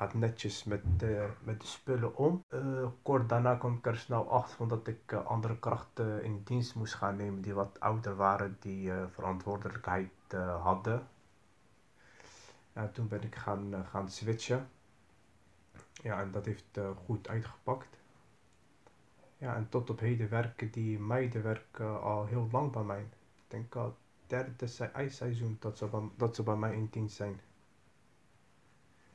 gaat 0.00 0.14
netjes 0.14 0.64
met, 0.64 0.82
eh, 0.98 1.24
met 1.42 1.60
de 1.60 1.66
spullen 1.66 2.16
om. 2.16 2.44
Eh, 2.48 2.86
kort 3.02 3.28
daarna 3.28 3.54
kwam 3.54 3.76
ik 3.76 3.86
er 3.86 3.96
snel 3.96 4.30
achter 4.30 4.68
dat 4.68 4.86
ik 4.86 5.12
eh, 5.12 5.26
andere 5.26 5.58
krachten 5.58 6.22
in 6.24 6.42
dienst 6.44 6.74
moest 6.74 6.94
gaan 6.94 7.16
nemen 7.16 7.40
die 7.42 7.54
wat 7.54 7.80
ouder 7.80 8.16
waren, 8.16 8.56
die 8.60 8.92
eh, 8.92 9.04
verantwoordelijkheid 9.10 10.10
eh, 10.28 10.62
hadden. 10.62 11.06
Ja, 12.72 12.88
toen 12.88 13.08
ben 13.08 13.22
ik 13.22 13.34
gaan, 13.34 13.74
eh, 13.74 13.80
gaan 13.90 14.10
switchen. 14.10 14.68
Ja, 15.92 16.20
en 16.20 16.30
dat 16.30 16.44
heeft 16.44 16.76
eh, 16.76 16.90
goed 17.04 17.28
uitgepakt. 17.28 17.98
Ja, 19.38 19.54
en 19.56 19.68
tot 19.68 19.90
op 19.90 20.00
heden 20.00 20.28
werken 20.28 20.70
die 20.70 20.98
meiden 20.98 21.42
werken 21.42 22.02
al 22.02 22.26
heel 22.26 22.48
lang 22.52 22.72
bij 22.72 22.82
mij. 22.82 23.00
Ik 23.34 23.42
denk 23.48 23.74
al 23.74 23.96
derde 24.26 24.66
se- 24.66 24.84
ijsseizoen 24.84 25.56
dat 25.60 25.78
ze, 25.78 25.86
bij, 25.86 26.08
dat 26.16 26.34
ze 26.36 26.42
bij 26.42 26.56
mij 26.56 26.74
in 26.74 26.88
dienst 26.90 27.16
zijn. 27.16 27.40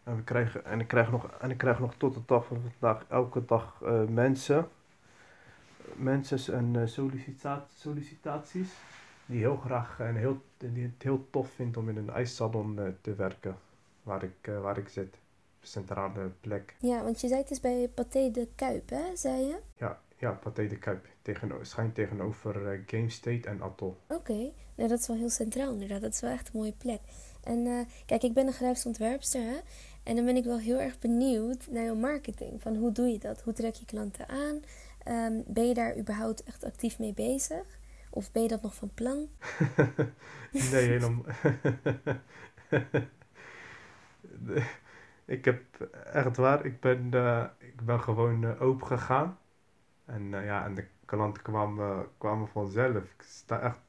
En, 0.06 0.16
we 0.16 0.24
krijgen, 0.24 0.66
en, 0.66 0.80
ik 0.80 0.88
krijg 0.88 1.12
nog, 1.12 1.32
en 1.40 1.50
ik 1.52 1.58
krijg 1.58 1.80
nog 1.80 1.94
tot 1.98 2.14
de 2.14 2.22
dag 2.26 2.46
van 2.46 2.62
vandaag 2.80 3.06
elke 3.10 3.46
dag 3.46 3.82
eh, 3.84 4.04
mensen. 4.04 4.68
Mensen 5.96 6.54
en 6.54 6.90
sollicita- 6.90 7.66
sollicitaties. 7.76 8.70
Die 9.26 9.40
heel 9.40 9.58
graag 9.58 10.00
en 10.00 10.16
heel, 10.16 10.42
die 10.58 10.84
het 10.84 11.04
heel 11.04 11.28
tof 11.30 11.50
vinden 11.50 11.82
om 11.82 11.90
in 11.90 11.98
een 11.98 12.10
ijssalon 12.10 12.80
eh, 12.80 12.86
te 13.02 13.16
werken. 13.16 13.58
Waar 14.04 14.24
ik, 14.24 14.52
waar 14.62 14.78
ik 14.78 14.90
zit. 14.90 15.16
Centrale 15.62 16.32
plek. 16.42 16.76
Ja, 16.80 17.04
want 17.04 17.22
je 17.22 17.28
zei 17.28 17.42
het 17.42 17.52
is 17.52 17.60
bij 17.60 17.90
Pathé 17.94 18.32
de 18.32 18.48
Kuip, 18.56 18.90
hè, 18.90 19.16
zei 19.16 19.42
je? 19.42 19.58
Ja, 19.78 20.00
ja 20.18 20.32
Pathé 20.32 20.68
de 20.68 20.78
Kuip. 20.78 21.08
Tegeno 21.22 21.64
schijnt 21.64 21.96
tegenover 21.96 22.82
Game 22.86 23.10
State 23.10 23.50
en 23.50 23.62
Atoll. 23.64 23.94
Oké, 24.08 24.52
nou 24.76 24.90
dat 24.90 25.00
is 25.00 25.08
wel 25.08 25.18
heel 25.18 25.30
centraal 25.30 25.72
inderdaad. 25.72 26.02
Dat 26.02 26.14
is 26.14 26.22
wel 26.22 26.32
echt 26.32 26.48
een 26.48 26.60
mooie 26.60 26.74
plek. 26.78 27.00
En 27.46 27.68
eh, 27.68 27.80
kijk, 28.06 28.24
ik 28.24 28.34
ben 28.34 28.48
een 28.48 28.54
grafisch 28.54 28.86
ontwerpster, 28.86 29.42
hè. 29.42 29.58
En 30.04 30.16
dan 30.16 30.25
ben 30.25 30.36
ik 30.36 30.44
wel 30.44 30.60
heel 30.60 30.80
erg 30.80 31.00
benieuwd 31.00 31.68
naar 31.70 31.84
jouw 31.84 31.96
marketing. 31.96 32.62
Van 32.62 32.75
hoe 32.75 32.92
doe 32.92 33.08
je 33.08 33.20
dat? 33.20 33.42
Hoe 33.42 33.54
trek 33.54 33.75
je 33.75 33.86
klanten 33.86 34.30
aan? 34.30 34.62
Ehm, 35.04 35.42
ben 35.46 35.68
je 35.68 35.74
daar 35.74 35.98
überhaupt 35.98 36.44
echt 36.44 36.64
actief 36.64 37.00
mee 37.00 37.14
bezig? 37.14 37.80
Of 38.10 38.32
ben 38.32 38.42
je 38.42 38.48
dat 38.48 38.62
nog 38.62 38.75
van 38.75 38.92
plan? 38.94 39.28
Nee, 40.72 40.88
helemaal. 40.88 41.25
ik 45.25 45.46
heb 45.46 45.62
echt 46.14 46.38
waar, 46.38 46.66
ik 46.66 46.80
ben, 46.80 47.10
eh, 47.14 47.46
ik 47.58 47.82
ben 47.86 48.02
gewoon 48.02 48.44
eh, 48.44 48.62
open 48.62 48.88
gegaan. 48.88 49.38
En 50.06 50.30
ja, 50.30 50.66
en 50.66 50.75
de 50.75 50.88
klanten 51.06 51.44
kwamen, 51.44 52.08
kwamen 52.18 52.48
vanzelf. 52.48 53.04
Ik 53.04 53.22
sta 53.22 53.62
echt, 53.62 53.80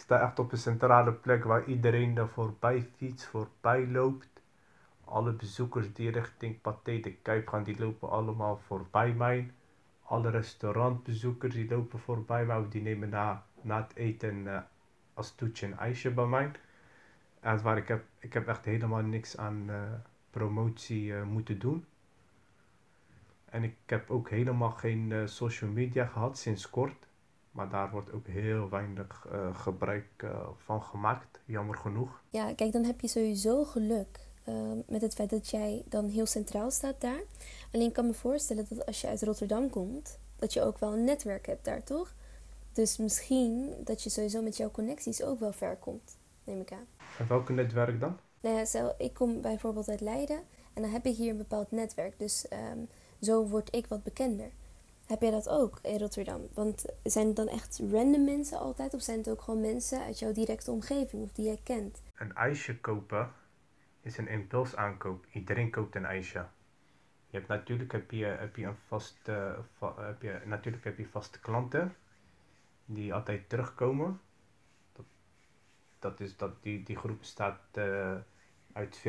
sta 0.00 0.20
echt 0.20 0.38
op 0.38 0.52
een 0.52 0.58
centrale 0.58 1.12
plek 1.12 1.44
waar 1.44 1.64
iedereen 1.64 2.16
er 2.16 2.28
voorbij 2.28 2.88
fietst, 2.96 3.26
voorbij 3.26 3.86
loopt. 3.86 4.42
Alle 5.04 5.32
bezoekers 5.32 5.92
die 5.92 6.10
richting 6.10 6.60
Pathé 6.60 7.00
de 7.00 7.12
Kuip 7.12 7.48
gaan, 7.48 7.62
die 7.62 7.78
lopen 7.78 8.10
allemaal 8.10 8.56
voorbij 8.58 9.12
mij. 9.12 9.50
Alle 10.02 10.30
restaurantbezoekers 10.30 11.54
die 11.54 11.68
lopen 11.68 11.98
voorbij 11.98 12.44
mij, 12.44 12.68
die 12.68 12.82
nemen 12.82 13.08
na, 13.08 13.44
na 13.60 13.76
het 13.82 13.96
eten 13.96 14.54
eh, 14.54 14.62
als 15.14 15.34
toetje 15.34 15.66
een 15.66 15.78
ijsje 15.78 16.10
bij 16.10 16.26
mij. 16.26 16.50
En 17.40 17.62
waar 17.62 17.76
ik 17.76 17.88
heb, 17.88 18.04
ik 18.18 18.32
heb 18.32 18.48
echt 18.48 18.64
helemaal 18.64 19.02
niks 19.02 19.36
aan 19.36 19.64
eh, 19.70 19.82
promotie 20.30 21.16
eh, 21.16 21.22
moeten 21.22 21.58
doen. 21.58 21.84
En 23.44 23.62
ik 23.62 23.76
heb 23.86 24.10
ook 24.10 24.30
helemaal 24.30 24.70
geen 24.70 25.28
social 25.28 25.70
media 25.70 26.06
gehad 26.06 26.38
sinds 26.38 26.70
kort. 26.70 27.09
Maar 27.50 27.68
daar 27.68 27.90
wordt 27.90 28.12
ook 28.12 28.26
heel 28.26 28.68
weinig 28.68 29.26
eh, 29.32 29.54
gebruik 29.54 30.06
eh, 30.16 30.48
van 30.56 30.82
gemaakt, 30.82 31.40
jammer 31.44 31.76
genoeg. 31.76 32.22
Ja, 32.30 32.54
kijk, 32.54 32.72
dan 32.72 32.84
heb 32.84 33.00
je 33.00 33.08
sowieso 33.08 33.64
geluk 33.64 34.20
ehm, 34.44 34.78
met 34.86 35.02
het 35.02 35.14
feit 35.14 35.30
dat 35.30 35.50
jij 35.50 35.82
dan 35.88 36.08
heel 36.08 36.26
centraal 36.26 36.70
staat 36.70 37.00
daar. 37.00 37.20
Alleen 37.72 37.86
ik 37.86 37.92
kan 37.92 38.06
me 38.06 38.14
voorstellen 38.14 38.66
dat 38.68 38.86
als 38.86 39.00
je 39.00 39.06
uit 39.06 39.22
Rotterdam 39.22 39.70
komt, 39.70 40.18
dat 40.36 40.52
je 40.52 40.62
ook 40.62 40.78
wel 40.78 40.92
een 40.92 41.04
netwerk 41.04 41.46
hebt 41.46 41.64
daar, 41.64 41.82
toch? 41.82 42.14
Dus 42.72 42.96
misschien 42.96 43.74
dat 43.84 44.02
je 44.02 44.10
sowieso 44.10 44.42
met 44.42 44.56
jouw 44.56 44.70
connecties 44.70 45.22
ook 45.22 45.40
wel 45.40 45.52
ver 45.52 45.76
komt, 45.76 46.18
neem 46.44 46.60
ik 46.60 46.72
aan. 46.72 46.86
En 47.18 47.28
welke 47.28 47.52
netwerk 47.52 48.00
dan? 48.00 48.18
Nou 48.40 48.56
ja, 48.56 48.64
stel, 48.64 48.94
ik 48.98 49.14
kom 49.14 49.40
bijvoorbeeld 49.40 49.88
uit 49.88 50.00
Leiden 50.00 50.40
en 50.72 50.82
dan 50.82 50.90
heb 50.90 51.06
ik 51.06 51.16
hier 51.16 51.30
een 51.30 51.36
bepaald 51.36 51.70
netwerk. 51.70 52.18
Dus 52.18 52.48
ehm, 52.48 52.78
zo 53.20 53.46
word 53.46 53.74
ik 53.74 53.86
wat 53.86 54.02
bekender. 54.02 54.50
Heb 55.10 55.20
jij 55.20 55.30
dat 55.30 55.48
ook 55.48 55.78
in 55.82 55.98
Rotterdam? 55.98 56.48
Want 56.54 56.84
zijn 57.02 57.26
het 57.26 57.36
dan 57.36 57.48
echt 57.48 57.80
random 57.90 58.24
mensen 58.24 58.58
altijd? 58.58 58.94
Of 58.94 59.02
zijn 59.02 59.18
het 59.18 59.28
ook 59.30 59.42
gewoon 59.42 59.60
mensen 59.60 60.04
uit 60.04 60.18
jouw 60.18 60.32
directe 60.32 60.70
omgeving 60.70 61.22
of 61.22 61.32
die 61.32 61.44
jij 61.44 61.60
kent? 61.62 62.02
Een 62.14 62.34
ijsje 62.34 62.80
kopen 62.80 63.32
is 64.00 64.16
een 64.18 64.28
impulsaankoop. 64.28 65.26
Iedereen 65.32 65.70
koopt 65.70 65.94
een 65.94 66.04
ijsje. 66.04 66.46
Je 67.26 67.36
hebt 67.36 67.48
natuurlijk 67.48 67.92
heb 67.92 68.10
je, 68.10 68.24
heb 68.24 68.56
je 68.56 68.66
een 68.66 68.76
vaste, 68.86 69.56
va- 69.76 70.02
heb 70.02 70.22
je, 70.22 70.40
natuurlijk 70.44 70.84
heb 70.84 70.98
je 70.98 71.06
vaste 71.06 71.40
klanten 71.40 71.96
die 72.84 73.14
altijd 73.14 73.48
terugkomen. 73.48 74.20
Dat, 74.92 75.04
dat 75.98 76.20
is 76.20 76.36
dat 76.36 76.62
die, 76.62 76.82
die 76.82 76.96
groep 76.96 77.18
bestaat 77.18 77.60
eh, 77.72 78.16
uit 78.72 78.98
40%. 78.98 79.08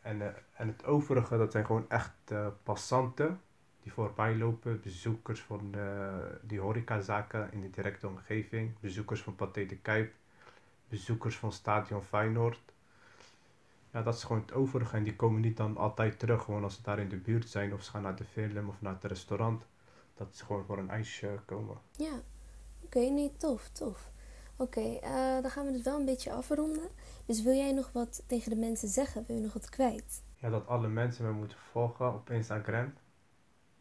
En, 0.00 0.22
eh, 0.22 0.26
en 0.52 0.68
het 0.68 0.84
overige, 0.84 1.36
dat 1.36 1.52
zijn 1.52 1.66
gewoon 1.66 1.90
echt 1.90 2.30
eh, 2.30 2.46
passanten 2.62 3.40
die 3.86 3.94
voorbij 3.94 4.36
lopen, 4.36 4.80
bezoekers 4.80 5.40
van 5.40 5.74
eh, 5.74 6.14
die 6.42 6.60
horecazaken 6.60 7.52
in 7.52 7.60
de 7.60 7.70
directe 7.70 8.06
omgeving, 8.06 8.78
bezoekers 8.80 9.22
van 9.22 9.34
Pathé 9.34 9.66
de 9.66 9.76
Kuip, 9.76 10.12
bezoekers 10.88 11.36
van 11.36 11.52
Stadion 11.52 12.02
Feyenoord. 12.02 12.60
Ja, 13.92 14.02
dat 14.02 14.14
is 14.14 14.24
gewoon 14.24 14.42
het 14.42 14.52
overige 14.52 14.96
en 14.96 15.02
die 15.02 15.16
komen 15.16 15.40
niet 15.40 15.56
dan 15.56 15.76
altijd 15.76 16.18
terug, 16.18 16.42
gewoon 16.42 16.62
als 16.62 16.74
ze 16.74 16.82
daar 16.82 16.98
in 16.98 17.08
de 17.08 17.16
buurt 17.16 17.48
zijn 17.48 17.74
of 17.74 17.82
ze 17.82 17.90
gaan 17.90 18.02
naar 18.02 18.16
de 18.16 18.24
film 18.24 18.68
of 18.68 18.80
naar 18.80 18.92
het 18.92 19.04
restaurant. 19.04 19.66
Dat 20.14 20.28
is 20.32 20.40
gewoon 20.40 20.64
voor 20.64 20.78
een 20.78 20.90
ijsje 20.90 21.40
komen. 21.44 21.76
Ja, 21.96 22.20
oké, 22.84 23.00
nee, 23.00 23.32
tof, 23.36 23.68
tof. 23.68 24.10
Oké, 24.56 24.98
eh, 25.02 25.40
dan 25.42 25.50
gaan 25.50 25.66
we 25.66 25.72
het 25.72 25.82
wel 25.82 25.98
een 25.98 26.04
beetje 26.04 26.32
afronden. 26.32 26.88
Dus 27.26 27.42
wil 27.42 27.54
jij 27.54 27.72
nog 27.72 27.90
wat 27.92 28.22
tegen 28.26 28.50
de 28.50 28.56
mensen 28.56 28.88
zeggen? 28.88 29.24
Wil 29.26 29.36
je 29.36 29.42
nog 29.42 29.52
wat 29.52 29.68
kwijt? 29.68 30.22
Ja, 30.34 30.50
dat 30.50 30.66
alle 30.66 30.88
mensen 30.88 31.24
me 31.24 31.32
moeten 31.32 31.58
volgen 31.58 32.14
op 32.14 32.30
Instagram. 32.30 32.92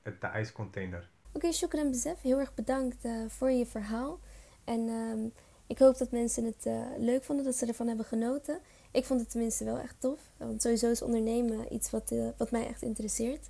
Het 0.06 0.22
de 0.22 0.28
ijscontainer. 0.28 1.10
Oké, 1.32 1.52
shukran 1.52 1.90
bezef. 1.90 2.22
Heel 2.22 2.40
erg 2.40 2.54
bedankt 2.54 3.06
eh, 3.06 3.12
voor 3.28 3.52
je 3.52 3.66
verhaal. 3.66 4.20
En 4.64 4.90
ehm, 4.90 5.28
ik 5.68 5.78
hoop 5.78 5.98
dat 5.98 6.12
mensen 6.12 6.46
het 6.46 6.66
eh, 6.66 6.82
leuk 6.98 7.24
vonden, 7.24 7.46
dat 7.46 7.56
ze 7.56 7.66
ervan 7.66 7.88
hebben 7.88 8.06
genoten. 8.06 8.60
Ik 8.92 9.06
vond 9.06 9.20
het 9.20 9.30
tenminste 9.30 9.64
wel 9.64 9.80
echt 9.80 9.96
tof. 10.00 10.20
Want 10.38 10.62
sowieso 10.62 10.92
is 10.92 11.02
ondernemen 11.02 11.74
iets 11.74 11.90
wat, 11.90 12.12
eh, 12.12 12.28
wat 12.38 12.52
mij 12.52 12.68
echt 12.68 12.82
interesseert. 12.82 13.50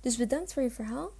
Dus 0.00 0.16
bedankt 0.16 0.52
voor 0.52 0.62
je 0.62 0.70
verhaal. 0.70 1.10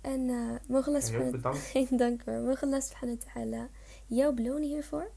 En 0.00 0.28
eh 0.28 0.68
mogen 0.68 0.88
Allah 0.88 1.02
subhanahu 1.02 1.30
bedankt. 1.30 1.58
Geen 1.74 1.88
dank 1.90 2.22
hoor. 2.24 2.40
Mogen 2.40 2.68
Allah 2.68 2.82
subhanahu 2.82 3.18
wa 3.18 3.32
ta'ala 3.32 3.68
jou 4.06 4.34
belonen 4.34 4.68
hiervoor. 4.68 5.10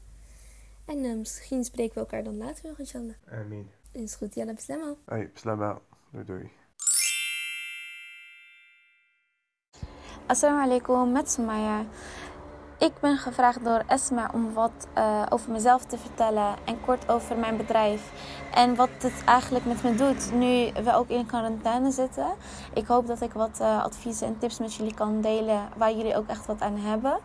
En 0.84 1.18
misschien 1.18 1.64
spreken 1.64 1.94
we 1.94 2.00
elkaar 2.00 2.24
dan 2.24 2.36
later 2.36 2.68
nog, 2.68 2.78
inshallah. 2.78 3.14
Amin. 3.30 3.70
Is 3.92 4.14
goed, 4.14 4.34
yalla 4.34 4.52
bislama. 4.52 4.94
Hey, 5.04 5.30
slama. 5.34 5.80
Doei 6.10 6.24
doei. 6.24 6.50
Assalamu 10.28 10.62
alaikum, 10.62 11.12
met 11.12 11.30
Sumaya. 11.30 11.84
Ik 12.78 12.92
ben 13.00 13.16
gevraagd 13.16 13.64
door 13.64 13.82
Esma 13.86 14.30
om 14.34 14.52
wat 14.52 14.86
eh, 14.92 15.22
over 15.28 15.52
mezelf 15.52 15.84
te 15.84 15.98
vertellen 15.98 16.54
en 16.64 16.80
kort 16.80 17.08
over 17.08 17.36
mijn 17.36 17.56
bedrijf. 17.56 18.12
En 18.54 18.74
wat 18.74 18.88
het 18.98 19.22
eigenlijk 19.24 19.64
met 19.64 19.82
me 19.82 19.94
doet 19.94 20.32
nu 20.32 20.72
we 20.84 20.94
ook 20.94 21.08
in 21.08 21.26
quarantaine 21.26 21.90
zitten. 21.90 22.26
Ik 22.74 22.86
hoop 22.86 23.06
dat 23.06 23.20
ik 23.20 23.32
wat 23.32 23.58
eh, 23.60 23.82
adviezen 23.82 24.26
en 24.26 24.38
tips 24.38 24.58
met 24.58 24.74
jullie 24.74 24.94
kan 24.94 25.20
delen 25.20 25.68
waar 25.76 25.92
jullie 25.92 26.16
ook 26.16 26.28
echt 26.28 26.46
wat 26.46 26.60
aan 26.60 26.76
hebben. 26.76 27.18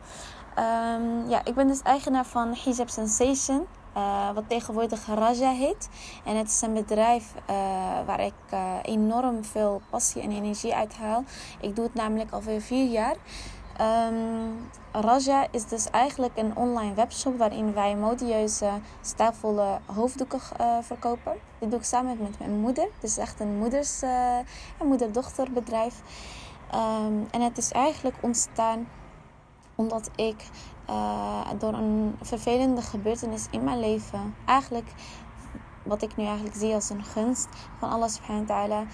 Ehm, 0.56 1.30
ja, 1.30 1.42
ik 1.44 1.56
ben 1.56 1.68
dus 1.68 1.82
eigenaar 1.82 2.26
van 2.26 2.56
Hijab 2.64 2.90
Sensation. 2.90 3.68
Eh, 3.94 4.32
wat 4.34 4.44
tegenwoordig 4.48 5.06
Raja 5.06 5.52
heet. 5.52 5.90
En 6.26 6.38
het 6.38 6.48
is 6.48 6.62
een 6.62 6.74
bedrijf 6.74 7.34
eh, 7.46 7.56
waar 8.06 8.20
ik 8.20 8.34
eh, 8.50 8.74
enorm 8.82 9.44
veel 9.44 9.82
passie 9.90 10.22
en 10.22 10.32
energie 10.32 10.76
uit 10.76 10.96
haal. 10.96 11.24
Ik 11.60 11.76
doe 11.76 11.86
het 11.86 11.94
namelijk 11.94 12.32
alweer 12.32 12.62
vier 12.62 12.90
jaar. 12.90 13.16
Ehm, 13.78 14.16
Raja 14.92 15.48
is 15.52 15.66
dus 15.66 15.90
eigenlijk 15.90 16.38
een 16.38 16.56
online 16.56 16.94
webshop 16.94 17.38
waarin 17.38 17.74
wij 17.74 17.96
modieuze, 17.96 18.70
stijlvolle 19.02 19.80
hoofddoeken 19.86 20.40
verkopen. 20.82 21.34
Dit 21.64 21.72
doe 21.72 21.80
ik 21.80 21.86
samen 21.86 22.18
met 22.22 22.40
mijn 22.40 22.60
moeder. 22.60 22.84
Het 22.84 23.04
is 23.04 23.18
echt 23.18 23.40
een 23.40 23.58
moeders, 23.58 24.02
eh, 24.02 24.38
een 24.80 24.88
moeder-dochter 24.88 25.52
bedrijf. 25.52 26.02
Ehm, 26.72 27.14
en 27.32 27.42
het 27.42 27.58
is 27.58 27.72
eigenlijk 27.72 28.16
ontstaan 28.22 28.88
omdat 29.76 30.10
ik 30.16 30.44
eh, 30.86 31.50
door 31.58 31.74
een 31.74 32.16
vervelende 32.22 32.82
gebeurtenis 32.82 33.48
in 33.52 33.64
mijn 33.64 33.80
leven, 33.80 34.36
eigenlijk 34.46 34.94
wat 35.84 36.02
ik 36.02 36.16
nu 36.16 36.26
eigenlijk 36.26 36.56
zie 36.56 36.74
als 36.74 36.90
een 36.90 37.04
gunst 37.04 37.48
van 37.80 37.90
Allah 37.90 38.10
subhanahu 38.10 38.46
wa 38.46 38.54
ta'ala, 38.54 38.86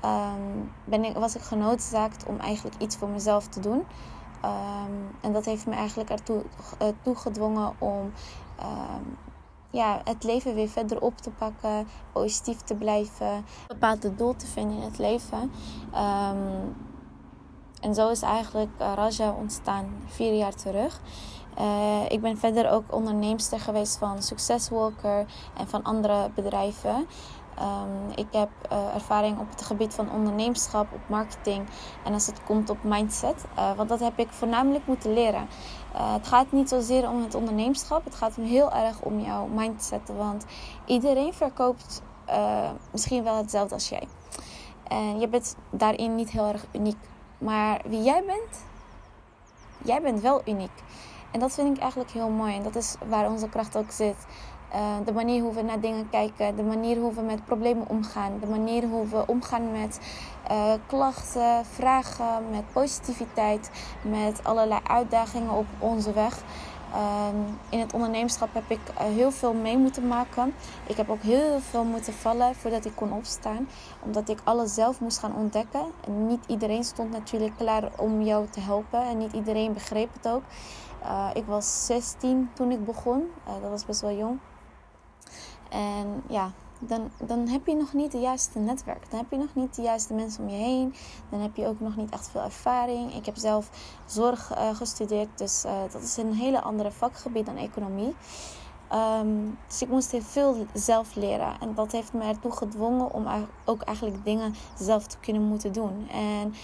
ehm, 0.00 0.66
ben 0.84 1.04
ik, 1.04 1.16
was 1.16 1.36
ik 1.36 1.42
genoodzaakt 1.42 2.26
om 2.26 2.38
eigenlijk 2.38 2.76
iets 2.78 2.96
voor 2.96 3.08
mezelf 3.08 3.46
te 3.46 3.60
doen. 3.60 3.84
Ehm, 4.40 4.92
en 5.20 5.32
dat 5.32 5.44
heeft 5.44 5.66
me 5.66 5.74
eigenlijk 5.74 6.10
ertoe 6.10 6.42
uh, 6.82 6.88
toegedwongen 7.02 7.72
om 7.78 8.12
ehm, 8.58 9.02
ja, 9.70 10.00
het 10.04 10.24
leven 10.24 10.54
weer 10.54 10.68
verder 10.68 11.00
op 11.00 11.18
te 11.18 11.30
pakken, 11.30 11.86
positief 12.12 12.58
te 12.58 12.74
blijven, 12.74 13.26
een 13.26 13.44
bepaald 13.66 14.18
doel 14.18 14.36
te 14.36 14.46
vinden 14.46 14.76
in 14.76 14.82
het 14.82 14.98
leven. 14.98 15.50
En 17.82 17.94
zo 17.94 18.08
is 18.08 18.22
eigenlijk 18.22 18.70
uh, 18.80 18.92
Raja 18.94 19.30
ontstaan 19.30 19.86
vier 20.06 20.34
jaar 20.34 20.54
terug. 20.54 21.00
Uh, 21.58 22.00
ik 22.08 22.20
ben 22.20 22.38
verder 22.38 22.70
ook 22.70 22.84
onderneemster 22.94 23.60
geweest 23.60 23.98
van 23.98 24.22
Success 24.22 24.68
Walker 24.68 25.26
en 25.56 25.68
van 25.68 25.82
andere 25.82 26.30
bedrijven. 26.34 27.06
Um, 27.58 28.10
ik 28.14 28.26
heb 28.30 28.48
uh, 28.72 28.94
ervaring 28.94 29.38
op 29.38 29.50
het 29.50 29.62
gebied 29.62 29.94
van 29.94 30.12
ondernemerschap, 30.12 30.92
op 30.92 31.00
marketing 31.08 31.66
en 32.04 32.12
als 32.12 32.26
het 32.26 32.44
komt 32.44 32.70
op 32.70 32.82
mindset. 32.82 33.44
Want 33.76 33.88
dat 33.88 34.00
heb 34.00 34.18
ik 34.18 34.28
voornamelijk 34.30 34.86
moeten 34.86 35.12
leren. 35.12 35.48
Het 35.92 36.26
gaat 36.26 36.52
niet 36.52 36.68
zozeer 36.68 37.08
om 37.08 37.22
het 37.22 37.34
ondernemerschap, 37.34 38.04
het 38.04 38.14
gaat 38.14 38.34
heel 38.34 38.72
erg 38.72 39.00
om 39.00 39.20
jouw 39.20 39.46
mindset. 39.46 40.12
Want 40.16 40.44
iedereen 40.86 41.32
verkoopt 41.32 42.02
misschien 42.90 43.24
wel 43.24 43.36
hetzelfde 43.36 43.74
als 43.74 43.88
jij. 43.88 44.08
En 44.88 45.20
je 45.20 45.28
bent 45.28 45.56
daarin 45.70 46.14
niet 46.14 46.30
heel 46.30 46.46
erg 46.46 46.66
uniek. 46.72 47.10
Maar 47.42 47.80
wie 47.84 48.02
jij 48.02 48.22
bent, 48.26 48.64
jij 49.84 50.02
bent 50.02 50.20
wel 50.20 50.42
uniek. 50.44 50.82
En 51.30 51.40
dat 51.40 51.52
vind 51.52 51.76
ik 51.76 51.82
eigenlijk 51.82 52.10
heel 52.10 52.28
mooi. 52.28 52.56
En 52.56 52.62
dat 52.62 52.76
is 52.76 52.96
waar 53.08 53.30
onze 53.30 53.48
kracht 53.48 53.76
ook 53.76 53.90
zit. 53.90 54.26
Uh, 54.74 54.96
de 55.04 55.12
manier 55.12 55.42
hoe 55.42 55.54
we 55.54 55.62
naar 55.62 55.80
dingen 55.80 56.10
kijken, 56.10 56.56
de 56.56 56.62
manier 56.62 56.98
hoe 56.98 57.14
we 57.14 57.20
met 57.20 57.44
problemen 57.44 57.88
omgaan, 57.88 58.38
de 58.40 58.46
manier 58.46 58.88
hoe 58.88 59.06
we 59.06 59.26
omgaan 59.26 59.72
met 59.72 60.00
uh, 60.50 60.72
klachten, 60.86 61.64
vragen, 61.64 62.50
met 62.50 62.72
positiviteit, 62.72 63.70
met 64.02 64.44
allerlei 64.44 64.80
uitdagingen 64.86 65.52
op 65.52 65.66
onze 65.78 66.12
weg. 66.12 66.42
Uh, 66.94 67.28
in 67.68 67.78
het 67.78 67.92
ondernemerschap 67.92 68.54
heb 68.54 68.70
ik 68.70 68.80
uh, 68.90 69.00
heel 69.00 69.30
veel 69.30 69.52
mee 69.54 69.78
moeten 69.78 70.06
maken. 70.06 70.54
Ik 70.86 70.96
heb 70.96 71.10
ook 71.10 71.22
heel 71.22 71.60
veel 71.60 71.84
moeten 71.84 72.12
vallen 72.12 72.54
voordat 72.54 72.84
ik 72.84 72.92
kon 72.94 73.12
opstaan. 73.12 73.68
Omdat 74.04 74.28
ik 74.28 74.38
alles 74.44 74.74
zelf 74.74 75.00
moest 75.00 75.18
gaan 75.18 75.34
ontdekken. 75.34 75.84
En 76.06 76.26
niet 76.26 76.44
iedereen 76.46 76.84
stond 76.84 77.10
natuurlijk 77.10 77.56
klaar 77.56 77.90
om 77.96 78.22
jou 78.22 78.46
te 78.50 78.60
helpen. 78.60 79.02
En 79.02 79.18
niet 79.18 79.32
iedereen 79.32 79.72
begreep 79.72 80.12
het 80.12 80.28
ook. 80.28 80.42
Uh, 81.02 81.30
ik 81.34 81.44
was 81.46 81.86
16 81.86 82.50
toen 82.54 82.70
ik 82.70 82.84
begon. 82.84 83.30
dat 83.60 83.70
was 83.70 83.84
best 83.84 84.00
wel 84.00 84.16
jong. 84.16 84.38
En 85.70 86.22
ja, 86.28 86.52
dan, 86.86 87.10
dan 87.26 87.48
heb 87.48 87.66
je 87.66 87.74
nog 87.74 87.92
niet 87.92 88.12
de 88.12 88.18
juiste 88.18 88.58
netwerk. 88.58 89.10
Dan 89.10 89.18
heb 89.18 89.30
je 89.30 89.36
nog 89.36 89.54
niet 89.54 89.74
de 89.74 89.82
juiste 89.82 90.14
mensen 90.14 90.42
om 90.42 90.48
je 90.48 90.56
heen. 90.56 90.94
Dan 91.30 91.40
heb 91.40 91.56
je 91.56 91.66
ook 91.66 91.80
nog 91.80 91.96
niet 91.96 92.10
echt 92.10 92.28
veel 92.30 92.42
ervaring. 92.42 93.14
Ik 93.14 93.26
heb 93.26 93.36
zelf 93.36 93.70
zorg 94.06 94.52
uh, 94.56 94.76
gestudeerd, 94.76 95.38
dus 95.38 95.64
uh, 95.64 95.72
dat 95.92 96.02
is 96.02 96.16
een 96.16 96.32
hele 96.32 96.62
andere 96.62 96.90
vakgebied 96.90 97.46
dan 97.46 97.56
economie. 97.56 98.14
Um, 99.20 99.58
dus 99.68 99.82
ik 99.82 99.88
moest 99.88 100.10
heel 100.10 100.22
veel 100.22 100.66
zelf 100.74 101.14
leren. 101.14 101.60
En 101.60 101.74
dat 101.74 101.92
heeft 101.92 102.12
me 102.12 102.24
ertoe 102.24 102.52
gedwongen 102.52 103.12
om 103.12 103.26
ook 103.64 103.82
eigenlijk 103.82 104.24
dingen 104.24 104.54
zelf 104.78 105.06
te 105.06 105.16
kunnen 105.20 105.42
moeten 105.42 105.72
doen. 105.72 106.08
En 106.10 106.54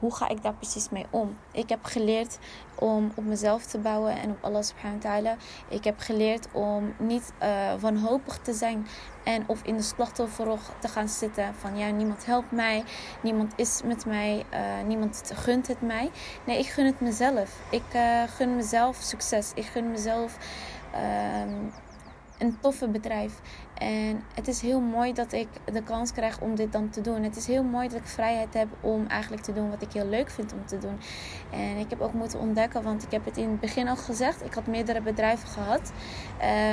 hoe 0.00 0.14
ga 0.14 0.28
ik 0.28 0.42
daar 0.42 0.54
precies 0.54 0.88
mee 0.88 1.06
om? 1.10 1.36
Ik 1.52 1.68
heb 1.68 1.84
geleerd 1.84 2.38
om 2.74 3.12
op 3.14 3.24
mezelf 3.24 3.66
te 3.66 3.78
bouwen 3.78 4.16
en 4.16 4.30
op 4.30 4.38
Allah 4.40 4.62
subhanahu 4.62 5.02
wa 5.02 5.08
ta'ala. 5.08 5.36
Ik 5.68 5.84
heb 5.84 5.98
geleerd 5.98 6.48
om 6.52 6.94
niet 6.98 7.32
uh, 7.42 7.48
wanhopig 7.80 8.38
te 8.38 8.52
zijn 8.52 8.86
en 9.24 9.44
of 9.46 9.62
in 9.62 9.76
de 9.76 9.82
slachtofferrol 9.82 10.58
te 10.78 10.88
gaan 10.88 11.08
zitten 11.08 11.54
van 11.54 11.76
ja, 11.76 11.90
niemand 11.90 12.26
helpt 12.26 12.50
mij, 12.50 12.84
niemand 13.22 13.52
is 13.56 13.80
met 13.84 14.06
mij, 14.06 14.44
uh, 14.52 14.86
niemand 14.86 15.30
gunt 15.34 15.66
het 15.66 15.80
mij. 15.80 16.10
Nee, 16.46 16.58
ik 16.58 16.66
gun 16.66 16.86
het 16.86 17.00
mezelf. 17.00 17.60
Ik 17.70 17.94
uh, 17.94 18.22
gun 18.26 18.56
mezelf 18.56 18.96
succes. 18.96 19.52
Ik 19.54 19.64
gun 19.64 19.90
mezelf 19.90 20.38
een 22.40 22.56
toffe 22.60 22.88
bedrijf. 22.88 23.40
En 23.74 24.22
het 24.34 24.48
is 24.48 24.60
heel 24.60 24.80
mooi 24.80 25.12
dat 25.12 25.32
ik 25.32 25.48
de 25.72 25.82
kans 25.82 26.12
krijg 26.12 26.40
om 26.40 26.54
dit 26.54 26.72
dan 26.72 26.90
te 26.90 27.00
doen. 27.00 27.22
Het 27.22 27.36
is 27.36 27.46
heel 27.46 27.62
mooi 27.62 27.88
dat 27.88 27.98
ik 27.98 28.06
vrijheid 28.06 28.54
heb 28.54 28.68
om 28.80 29.06
eigenlijk 29.06 29.42
te 29.42 29.52
doen 29.52 29.70
wat 29.70 29.82
ik 29.82 29.92
heel 29.92 30.06
leuk 30.06 30.30
vind 30.30 30.52
om 30.52 30.66
te 30.66 30.78
doen. 30.78 30.98
En 31.50 31.76
ik 31.76 31.90
heb 31.90 32.00
ook 32.00 32.12
moeten 32.12 32.38
ontdekken, 32.38 32.82
want 32.82 33.02
ik 33.02 33.10
heb 33.10 33.24
het 33.24 33.36
in 33.36 33.50
het 33.50 33.60
begin 33.60 33.88
al 33.88 33.96
gezegd. 33.96 34.44
Ik 34.44 34.54
had 34.54 34.66
meerdere 34.66 35.00
bedrijven 35.00 35.48
gehad. 35.48 35.92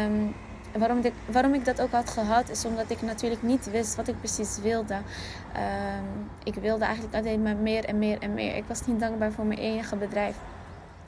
Um, 0.06 0.36
waarom, 0.78 1.00
ik, 1.00 1.13
waarom 1.26 1.54
ik 1.54 1.65
dat 1.65 1.82
ook 1.82 1.92
had 1.92 2.10
gehad, 2.10 2.50
is 2.50 2.65
omdat 2.65 2.89
ik 2.89 3.02
natuurlijk 3.02 3.44
niet 3.44 3.72
wist 3.72 3.96
wat 3.96 4.08
ik 4.08 4.20
precies 4.20 4.60
wilde. 4.60 4.94
Um, 4.94 6.30
ik 6.44 6.56
wilde 6.56 6.86
eigenlijk 6.86 7.15
alleen 7.15 7.42
maar 7.42 7.56
meer 7.56 7.86
en 7.86 8.00
meer 8.00 8.20
en 8.20 8.34
meer. 8.34 8.56
Ik 8.56 8.65
was 8.68 8.86
niet 8.86 9.00
dankbaar 9.00 9.32
voor 9.32 9.46
mijn 9.46 9.60
enige 9.60 9.96
bedrijf. 9.96 10.36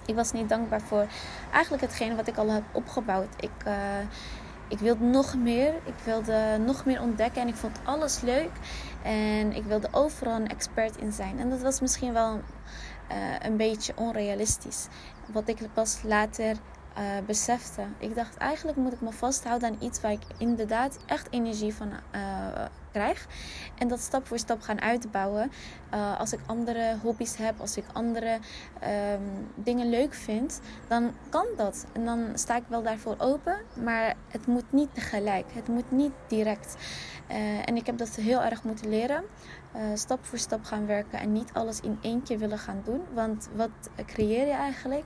Ik 0.05 0.15
was 0.15 0.31
niet 0.31 0.49
dankbaar 0.49 0.81
voor 0.81 1.05
eigenlijk 1.51 1.83
hetgene 1.83 2.15
wat 2.15 2.27
ik 2.27 2.37
al 2.37 2.49
heb 2.49 2.63
opgebouwd. 2.71 3.27
Ik, 3.39 3.51
uh, 3.67 3.73
ik 4.69 4.79
wilde 4.79 5.03
nog 5.03 5.35
meer. 5.35 5.73
Ik 5.85 6.03
wilde 6.03 6.57
nog 6.65 6.85
meer 6.85 7.01
ontdekken 7.01 7.41
en 7.41 7.47
ik 7.47 7.55
vond 7.55 7.79
alles 7.83 8.21
leuk. 8.21 8.51
En 9.03 9.53
ik 9.55 9.63
wilde 9.63 9.87
overal 9.91 10.35
een 10.35 10.49
expert 10.49 10.97
in 10.97 11.11
zijn. 11.11 11.39
En 11.39 11.49
dat 11.49 11.61
was 11.61 11.79
misschien 11.79 12.13
wel 12.13 12.33
uh, 12.35 13.17
een 13.41 13.57
beetje 13.57 13.93
onrealistisch. 13.95 14.87
Wat 15.33 15.47
ik 15.47 15.57
pas 15.73 15.99
later 16.03 16.55
uh, 16.97 17.03
besefte. 17.25 17.81
Ik 17.97 18.15
dacht 18.15 18.37
eigenlijk 18.37 18.77
moet 18.77 18.93
ik 18.93 19.01
me 19.01 19.11
vasthouden 19.11 19.69
aan 19.69 19.77
iets 19.79 20.01
waar 20.01 20.11
ik 20.11 20.23
inderdaad 20.37 20.99
echt 21.05 21.27
energie 21.29 21.73
van 21.73 21.91
uh, 22.15 22.21
krijg. 22.91 23.27
En 23.77 23.87
dat 23.87 23.99
stap 23.99 24.27
voor 24.27 24.39
stap 24.39 24.61
gaan 24.61 24.81
uitbouwen. 24.81 25.51
Uh, 25.93 26.19
als 26.19 26.33
ik 26.33 26.39
andere 26.45 26.97
hobby's 27.01 27.35
heb, 27.35 27.59
als 27.59 27.77
ik 27.77 27.83
andere 27.93 28.39
um, 29.13 29.47
dingen 29.55 29.89
leuk 29.89 30.13
vind, 30.13 30.59
dan 30.87 31.13
kan 31.29 31.45
dat. 31.57 31.85
En 31.91 32.05
dan 32.05 32.29
sta 32.33 32.55
ik 32.55 32.63
wel 32.67 32.83
daarvoor 32.83 33.15
open. 33.17 33.57
Maar 33.83 34.15
het 34.27 34.47
moet 34.47 34.71
niet 34.71 34.93
tegelijk. 34.93 35.45
Het 35.53 35.67
moet 35.67 35.91
niet 35.91 36.13
direct. 36.27 36.75
en 37.65 37.75
ik 37.75 37.85
heb 37.85 37.97
dat 37.97 38.15
heel 38.15 38.41
erg 38.41 38.63
moeten 38.63 38.89
leren. 38.89 39.23
stap 39.93 40.25
voor 40.25 40.37
stap 40.37 40.63
gaan 40.63 40.85
werken 40.85 41.19
en 41.19 41.31
niet 41.31 41.49
alles 41.53 41.79
in 41.79 41.97
één 42.01 42.23
keer 42.23 42.37
willen 42.37 42.57
gaan 42.57 42.81
doen. 42.83 43.01
Want 43.13 43.49
wat 43.55 43.69
creëer 44.05 44.45
je 44.45 44.53
eigenlijk? 44.53 45.05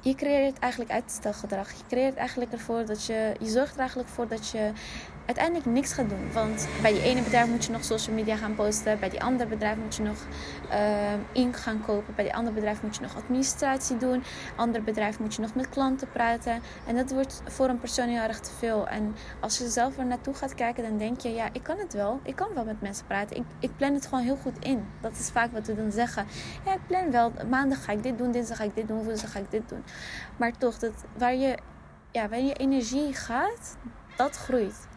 Je 0.00 0.14
creëert 0.14 0.58
eigenlijk 0.58 0.92
uitstelgedrag. 0.92 1.70
Je 1.70 1.84
creëert 1.88 2.14
eigenlijk 2.16 2.52
ervoor 2.52 2.84
dat 2.86 3.06
je, 3.06 3.32
je 3.40 3.48
zorgt 3.48 3.72
er 3.72 3.78
eigenlijk 3.78 4.08
voor 4.08 4.28
dat 4.28 4.48
je 4.48 4.72
uiteindelijk 5.26 5.66
niks 5.66 5.92
gaat 5.92 6.08
doen. 6.08 6.32
Want 6.32 6.68
bij 6.82 6.94
je 6.94 7.02
ene 7.02 7.22
bedrijf 7.22 7.48
moet 7.48 7.64
je 7.64 7.72
nog 7.72 7.84
social 7.84 8.16
media 8.16 8.36
gaan 8.36 8.54
posten. 8.54 8.98
Bij 8.98 9.08
die 9.08 9.22
andere 9.22 9.48
bedrijf 9.48 9.76
moet 9.76 9.94
je 9.94 10.02
nog 10.02 10.26
uh, 10.70 11.42
ink 11.42 11.56
gaan 11.56 11.82
kopen. 11.86 12.14
Bij 12.14 12.24
die 12.24 12.34
andere 12.34 12.54
bedrijf 12.54 12.82
moet 12.82 12.96
je 12.96 13.02
nog 13.02 13.16
administratie 13.16 13.96
doen. 13.96 14.22
Ander 14.56 14.82
bedrijf 14.82 15.18
moet 15.18 15.34
je 15.34 15.40
nog 15.40 15.54
met 15.54 15.68
klanten 15.68 16.10
praten. 16.12 16.60
En 16.86 16.96
dat 16.96 17.10
wordt 17.10 17.42
voor 17.46 17.68
een 17.68 17.78
persoon 17.78 18.08
heel 18.08 18.22
erg 18.22 18.40
te 18.40 18.50
veel. 18.58 18.88
En 18.88 19.14
als 19.40 19.58
je 19.58 19.68
zelf 19.68 19.98
er 19.98 20.06
naartoe 20.06 20.34
gaat 20.34 20.54
kijken, 20.54 20.82
dan 20.82 20.98
denk 20.98 21.20
je, 21.20 21.28
ja, 21.28 21.48
ik 21.52 21.62
kan 21.62 21.78
het 21.78 21.92
wel. 21.92 22.20
Ik 22.22 22.36
kan 22.36 22.48
wel 22.54 22.64
met 22.64 22.80
mensen 22.80 23.06
praten. 23.06 23.36
Ik, 23.36 23.44
ik 23.58 23.70
plan 23.76 23.94
het 23.94 24.06
gewoon 24.06 24.24
heel 24.24 24.36
goed 24.36 24.64
in. 24.64 24.84
Dat 25.00 25.12
is 25.12 25.30
vaak 25.30 25.52
wat 25.52 25.66
we 25.66 25.74
dan 25.74 25.92
zeggen. 25.92 26.26
Ja, 26.64 26.72
ik 26.72 26.86
plan 26.86 27.10
wel. 27.10 27.32
Maandag 27.48 27.84
ga 27.84 27.92
ik 27.92 28.02
dit 28.02 28.18
doen, 28.18 28.32
dinsdag 28.32 28.56
ga 28.56 28.64
ik 28.64 28.74
dit 28.74 28.88
doen, 28.88 29.04
woensdag 29.04 29.32
ga 29.32 29.38
ik 29.38 29.50
dit 29.50 29.68
doen. 29.68 29.82
Maar 30.36 30.58
toch, 30.58 30.78
dat, 30.78 31.04
waar, 31.18 31.34
je, 31.34 31.58
ja, 32.10 32.28
waar 32.28 32.40
je 32.40 32.54
energie 32.54 33.14
gaat, 33.14 33.76
dat 34.16 34.36
groeit. 34.36 34.88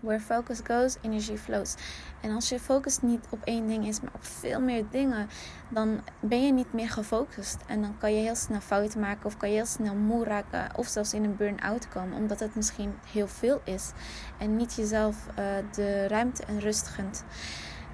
Where 0.00 0.20
focus 0.20 0.60
goes, 0.64 0.96
energy 1.00 1.36
flows. 1.36 1.74
En 2.20 2.34
als 2.34 2.48
je 2.48 2.60
focus 2.60 3.00
niet 3.00 3.26
op 3.30 3.42
één 3.44 3.66
ding 3.66 3.86
is, 3.86 4.00
maar 4.00 4.12
op 4.14 4.24
veel 4.24 4.60
meer 4.60 4.84
dingen, 4.90 5.28
dan 5.68 6.00
ben 6.20 6.46
je 6.46 6.52
niet 6.52 6.72
meer 6.72 6.90
gefocust. 6.90 7.56
En 7.66 7.82
dan 7.82 7.98
kan 7.98 8.14
je 8.14 8.20
heel 8.20 8.34
snel 8.34 8.60
fouten 8.60 9.00
maken, 9.00 9.24
of 9.24 9.36
kan 9.36 9.48
je 9.48 9.54
heel 9.54 9.66
snel 9.66 9.94
moe 9.94 10.24
raken, 10.24 10.76
of 10.76 10.86
zelfs 10.86 11.14
in 11.14 11.24
een 11.24 11.36
burn-out 11.36 11.88
komen, 11.88 12.18
omdat 12.18 12.40
het 12.40 12.54
misschien 12.54 12.94
heel 13.12 13.28
veel 13.28 13.60
is. 13.64 13.92
En 14.38 14.56
niet 14.56 14.74
jezelf 14.74 15.26
uh, 15.28 15.34
de 15.72 16.08
ruimte 16.08 16.44
en 16.44 16.60
rust 16.60 16.88
gunt. 16.88 17.24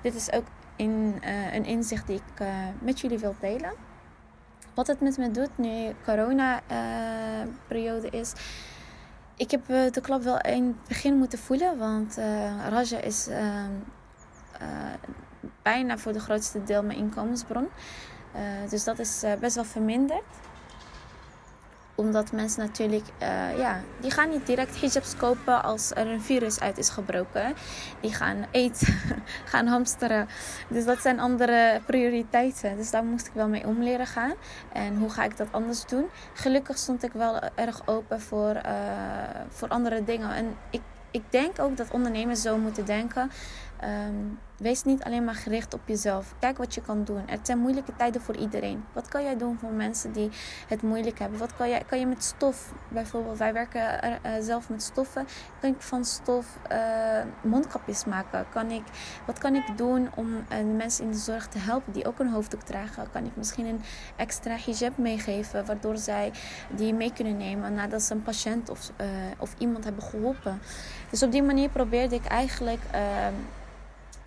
Dit 0.02 0.14
is 0.14 0.32
ook 0.32 0.46
in, 0.76 1.18
uh, 1.24 1.54
een 1.54 1.64
inzicht 1.64 2.06
die 2.06 2.16
ik 2.16 2.40
uh, 2.40 2.48
met 2.80 3.00
jullie 3.00 3.18
wil 3.18 3.34
delen. 3.40 3.72
Wat 4.74 4.86
het 4.86 5.00
met 5.00 5.18
me 5.18 5.30
doet 5.30 5.58
nu 5.58 5.94
corona-periode 6.04 8.08
is 8.08 8.32
ik 9.36 9.50
heb 9.50 9.66
de 9.66 10.00
klap 10.02 10.22
wel 10.22 10.40
in 10.40 10.66
het 10.66 10.88
begin 10.88 11.16
moeten 11.16 11.38
voelen, 11.38 11.78
want 11.78 12.18
uh, 12.18 12.24
Raja 12.68 12.98
is 12.98 13.28
uh, 13.28 13.64
bijna 15.62 15.98
voor 15.98 16.12
de 16.12 16.20
grootste 16.20 16.64
deel 16.64 16.82
mijn 16.82 16.98
inkomensbron. 16.98 17.68
dus 18.68 18.84
dat 18.84 18.98
is 18.98 19.24
best 19.40 19.54
wel 19.54 19.64
verminderd 19.64 20.22
omdat 22.02 22.32
mensen 22.32 22.60
natuurlijk, 22.60 23.04
uh, 23.22 23.58
ja, 23.58 23.80
die 24.00 24.10
gaan 24.10 24.30
niet 24.30 24.46
direct 24.46 24.80
hijabs 24.80 25.16
kopen 25.16 25.62
als 25.62 25.90
er 25.90 26.06
een 26.06 26.22
virus 26.22 26.60
uit 26.60 26.78
is 26.78 26.88
gebroken. 26.88 27.54
Die 28.00 28.14
gaan 28.14 28.46
eten, 28.50 28.94
gaan 29.52 29.66
hamsteren. 29.66 30.28
Dus 30.68 30.84
dat 30.84 31.00
zijn 31.00 31.20
andere 31.20 31.80
prioriteiten. 31.86 32.76
Dus 32.76 32.90
daar 32.90 33.04
moest 33.04 33.26
ik 33.26 33.32
wel 33.32 33.48
mee 33.48 33.66
om 33.66 33.82
leren 33.82 34.06
gaan. 34.06 34.32
En 34.72 34.96
hoe 34.96 35.10
ga 35.10 35.24
ik 35.24 35.36
dat 35.36 35.48
anders 35.50 35.86
doen? 35.86 36.06
Gelukkig 36.32 36.78
stond 36.78 37.02
ik 37.02 37.12
wel 37.12 37.40
erg 37.54 37.86
open 37.86 38.20
voor, 38.20 38.54
uh, 38.54 38.62
voor 39.48 39.68
andere 39.68 40.04
dingen. 40.04 40.34
En 40.34 40.56
ik, 40.70 40.82
ik 41.10 41.22
denk 41.30 41.58
ook 41.58 41.76
dat 41.76 41.90
ondernemers 41.90 42.42
zo 42.42 42.58
moeten 42.58 42.84
denken. 42.84 43.30
Um, 43.84 44.38
wees 44.62 44.84
niet 44.84 45.04
alleen 45.04 45.24
maar 45.24 45.34
gericht 45.34 45.74
op 45.74 45.80
jezelf. 45.84 46.34
Kijk 46.38 46.58
wat 46.58 46.74
je 46.74 46.80
kan 46.80 47.04
doen. 47.04 47.22
Het 47.26 47.46
zijn 47.46 47.58
moeilijke 47.58 47.96
tijden 47.96 48.20
voor 48.20 48.36
iedereen. 48.36 48.84
Wat 48.92 49.08
kan 49.08 49.22
jij 49.22 49.36
doen 49.36 49.58
voor 49.58 49.70
mensen 49.70 50.12
die 50.12 50.30
het 50.68 50.82
moeilijk 50.82 51.18
hebben? 51.18 51.38
Wat 51.38 51.56
kan, 51.56 51.68
jij, 51.68 51.82
kan 51.86 51.98
je 51.98 52.06
met 52.06 52.24
stof, 52.24 52.72
bijvoorbeeld, 52.88 53.38
wij 53.38 53.52
werken 53.52 54.02
er, 54.02 54.18
eh, 54.22 54.32
zelf 54.40 54.68
met 54.68 54.82
stoffen. 54.82 55.26
Kan 55.60 55.70
ik 55.70 55.80
van 55.80 56.04
stof 56.04 56.58
eh, 56.68 56.78
mondkapjes 57.42 58.04
maken? 58.04 58.46
Kan 58.52 58.70
ik, 58.70 58.82
wat 59.26 59.38
kan 59.38 59.54
ik 59.54 59.76
doen 59.76 60.08
om 60.14 60.44
eh, 60.48 60.58
mensen 60.76 61.04
in 61.04 61.10
de 61.10 61.18
zorg 61.18 61.48
te 61.48 61.58
helpen 61.58 61.92
die 61.92 62.06
ook 62.06 62.18
een 62.18 62.30
hoofddoek 62.30 62.62
dragen? 62.62 63.10
Kan 63.12 63.24
ik 63.24 63.36
misschien 63.36 63.66
een 63.66 63.80
extra 64.16 64.56
hijab 64.64 64.96
meegeven, 64.96 65.66
waardoor 65.66 65.96
zij 65.96 66.32
die 66.70 66.94
mee 66.94 67.12
kunnen 67.12 67.36
nemen 67.36 67.74
nadat 67.74 68.02
ze 68.02 68.14
een 68.14 68.22
patiënt 68.22 68.70
of, 68.70 68.90
of 69.38 69.54
iemand 69.58 69.84
hebben 69.84 70.02
geholpen? 70.02 70.60
Dus 71.10 71.22
op 71.22 71.32
die 71.32 71.42
manier 71.42 71.68
probeerde 71.68 72.14
ik 72.14 72.24
eigenlijk 72.24 72.80
ehm, 72.90 73.34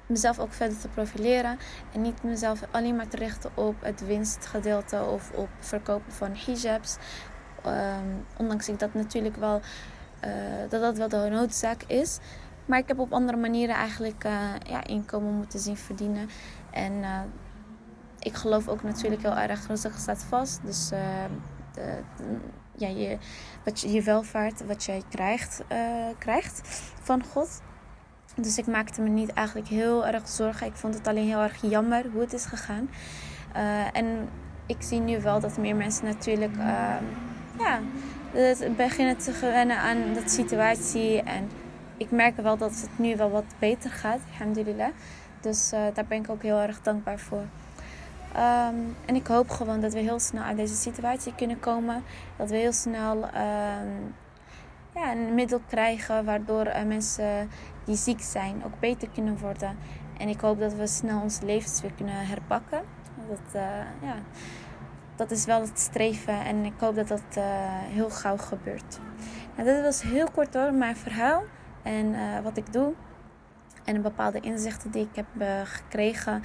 mezelf 0.08 0.40
ook 0.40 0.54
verder 0.54 0.80
te 0.80 0.88
profileren. 0.88 1.58
En 1.94 2.02
niet 2.02 2.24
mezelf 2.24 2.62
alleen 2.72 2.96
maar 2.96 3.08
te 3.08 3.18
richten 3.18 3.52
op 3.54 3.76
het 3.80 4.06
winstgedeelte 4.06 5.04
of 5.04 5.32
op 5.32 5.50
verkopen 5.60 6.12
van 6.12 6.36
hijabs. 6.46 6.98
Ehm, 7.64 8.08
ondanks 8.38 8.70
ik 8.70 8.80
dat 8.80 8.94
natuurlijk 8.94 9.36
wel, 9.36 9.62
eh, 10.20 10.32
dat 10.70 10.82
dat 10.82 10.98
wel 10.98 11.10
de 11.10 11.30
noodzaak 11.30 11.84
is. 11.84 12.20
Maar 12.66 12.80
ik 12.80 12.88
heb 12.88 13.00
op 13.00 13.14
andere 13.14 13.38
manieren 13.38 13.76
eigenlijk 13.76 14.24
eh, 14.24 14.34
ja, 14.64 14.84
inkomen 14.84 15.34
moeten 15.34 15.60
zien 15.60 15.78
verdienen. 15.78 16.30
En 16.72 17.04
eh, 17.04 17.20
ik 18.20 18.34
geloof 18.34 18.68
ook 18.68 18.84
natuurlijk 18.84 19.22
heel 19.22 19.38
erg, 19.38 19.68
rustig 19.68 19.98
staat 19.98 20.24
vast. 20.24 20.60
Dus 20.64 20.90
de, 21.74 22.00
ja, 22.76 22.88
je, 22.88 23.18
wat 23.64 23.80
je, 23.80 23.92
je 23.92 24.02
welvaart, 24.02 24.66
wat 24.66 24.84
jij 24.84 25.04
krijgt, 25.10 25.64
krijgt 26.18 26.68
van 27.02 27.24
God. 27.24 27.62
Dus 28.36 28.58
ik 28.58 28.68
maakte 28.68 29.02
me 29.02 29.10
niet 29.10 29.34
eigenlijk 29.34 29.68
heel 29.68 30.06
erg 30.06 30.28
zorgen. 30.28 30.68
Ik 30.68 30.76
vond 30.76 30.94
het 30.94 31.08
alleen 31.08 31.28
heel 31.28 31.42
erg 31.42 31.62
jammer 31.62 32.06
hoe 32.12 32.22
het 32.22 32.34
is 32.34 32.46
gegaan. 32.46 32.90
Eh, 33.54 33.98
en 33.98 34.30
ik 34.66 34.78
zie 34.80 35.00
nu 35.00 35.22
wel 35.22 35.40
dat 35.40 35.58
meer 35.58 35.76
mensen 35.76 36.06
natuurlijk 36.06 36.58
eh, 36.58 36.96
ja, 37.60 37.80
beginnen 38.76 39.18
te 39.18 39.32
gewennen 39.32 39.78
aan 39.78 40.14
dat 40.14 40.32
situatie. 40.32 41.22
En 41.22 41.50
ik 41.98 42.12
merk 42.12 42.38
wel 42.38 42.58
dat 42.58 42.72
het 42.72 42.90
nu 42.96 43.16
wel 43.16 43.30
wat 43.30 43.46
beter 43.60 43.90
gaat, 43.90 44.20
alhamdulillah. 44.32 44.90
Dus 45.42 45.72
eh, 45.72 45.80
daar 45.94 46.06
ben 46.06 46.20
ik 46.20 46.30
ook 46.30 46.42
heel 46.42 46.60
erg 46.60 46.82
dankbaar 46.82 47.20
voor. 47.20 47.44
Ehm, 48.34 48.76
en 49.06 49.16
ik 49.16 49.28
hoop 49.28 49.50
gewoon 49.50 49.80
dat 49.80 49.94
we 49.94 50.00
heel 50.00 50.20
snel 50.20 50.44
uit 50.44 50.58
deze 50.58 50.76
situatie 50.76 51.34
kunnen 51.36 51.60
komen. 51.60 52.04
Dat 52.38 52.50
we 52.50 52.56
heel 52.56 52.74
snel 52.74 53.30
ehm, 53.34 53.88
ja, 54.96 55.12
een 55.12 55.34
middel 55.34 55.62
krijgen 55.68 56.26
waardoor 56.26 56.66
eh, 56.66 56.86
mensen 56.86 57.50
die 57.86 57.96
ziek 57.96 58.22
zijn 58.22 58.64
ook 58.66 58.80
beter 58.80 59.10
kunnen 59.10 59.38
worden. 59.38 59.78
En 60.18 60.30
ik 60.30 60.40
hoop 60.40 60.60
dat 60.60 60.74
we 60.74 60.88
snel 60.88 61.22
onze 61.22 61.46
levens 61.46 61.82
weer 61.82 61.94
kunnen 61.94 62.28
herpakken. 62.28 62.82
Dat, 63.30 63.54
eh, 63.54 63.62
ja, 64.02 64.16
dat 65.16 65.32
is 65.32 65.46
wel 65.46 65.62
het 65.62 65.80
streven 65.80 66.46
en 66.46 66.66
ik 66.66 66.74
hoop 66.80 66.96
dat 66.96 67.08
dat 67.08 67.22
eh, 67.34 67.44
heel 67.70 68.10
gauw 68.10 68.38
gebeurt. 68.38 69.00
Nou, 69.56 69.70
dit 69.70 69.82
was 69.82 70.02
heel 70.02 70.32
kort 70.32 70.54
hoor, 70.54 70.74
mijn 70.74 70.96
verhaal 70.96 71.44
en 71.82 72.16
wat 72.44 72.58
ik 72.58 72.74
doe. 72.74 72.94
En 73.84 74.02
bepaalde 74.02 74.40
inzichten 74.40 74.92
die 74.92 75.08
ik 75.12 75.16
heb 75.16 75.48
gekregen 75.64 76.44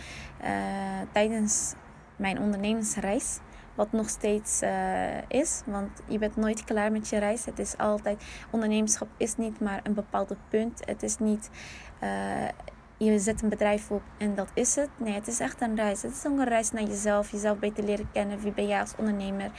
tijdens 1.13 1.75
mijn 2.17 2.41
ondernemingsreis. 2.41 3.39
Wat 3.81 3.93
nog 3.93 4.09
steeds 4.09 4.61
eh, 4.61 5.29
is, 5.29 5.63
want 5.67 5.91
je 6.07 6.19
bent 6.19 6.37
nooit 6.37 6.65
klaar 6.65 6.93
met 6.93 7.09
je 7.09 7.19
reis. 7.19 7.45
Het 7.45 7.59
is 7.59 7.77
altijd, 7.77 8.25
ondernemerschap 8.51 9.09
is 9.17 9.37
niet 9.37 9.61
maar 9.61 9.81
een 9.83 9.95
bepaald 9.95 10.35
punt. 10.49 10.83
Het 10.85 11.03
is 11.03 11.19
niet, 11.19 11.51
eh, 11.99 12.49
je 12.97 13.19
zet 13.19 13.43
een 13.43 13.49
bedrijf 13.49 13.91
op 13.91 14.03
en 14.19 14.35
dat 14.35 14.51
is 14.55 14.75
het. 14.75 14.89
Nee, 14.97 15.15
het 15.15 15.27
is 15.27 15.41
echt 15.41 15.61
een 15.61 15.77
reis. 15.77 16.03
Het 16.03 16.13
is 16.13 16.27
ook 16.27 16.39
een 16.39 16.49
reis 16.49 16.71
naar 16.71 16.83
jezelf, 16.83 17.31
jezelf 17.31 17.59
beter 17.59 17.85
leren 17.85 18.11
kennen. 18.13 18.41
Wie 18.41 18.53
ben 18.53 18.67
jij 18.67 18.81
als 18.81 18.95
ondernemer 18.97 19.51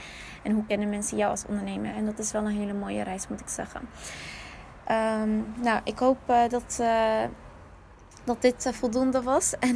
en 0.43 0.51
hoe 0.51 0.65
kennen 0.65 0.89
mensen 0.89 1.17
jou 1.17 1.31
als 1.31 1.45
ondernemer? 1.45 1.95
En 1.95 2.05
dat 2.05 2.19
is 2.19 2.31
wel 2.31 2.45
een 2.45 2.57
hele 2.57 2.73
mooie 2.73 3.03
reis, 3.03 3.27
moet 3.27 3.39
ik 3.39 3.49
zeggen. 3.49 3.81
Ehm, 4.85 5.39
nou, 5.61 5.81
ik 5.83 5.99
hoop 5.99 6.17
eh, 6.25 6.49
dat, 6.49 6.83
dat 8.23 8.41
dit 8.41 8.69
voldoende 8.73 9.21
was. 9.21 9.53
En 9.59 9.75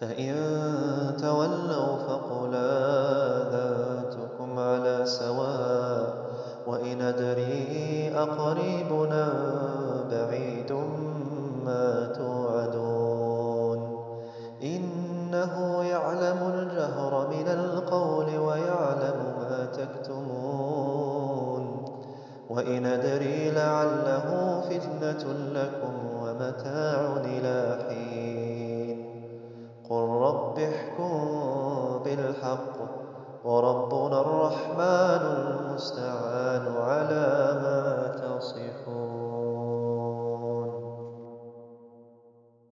فإن 0.00 0.59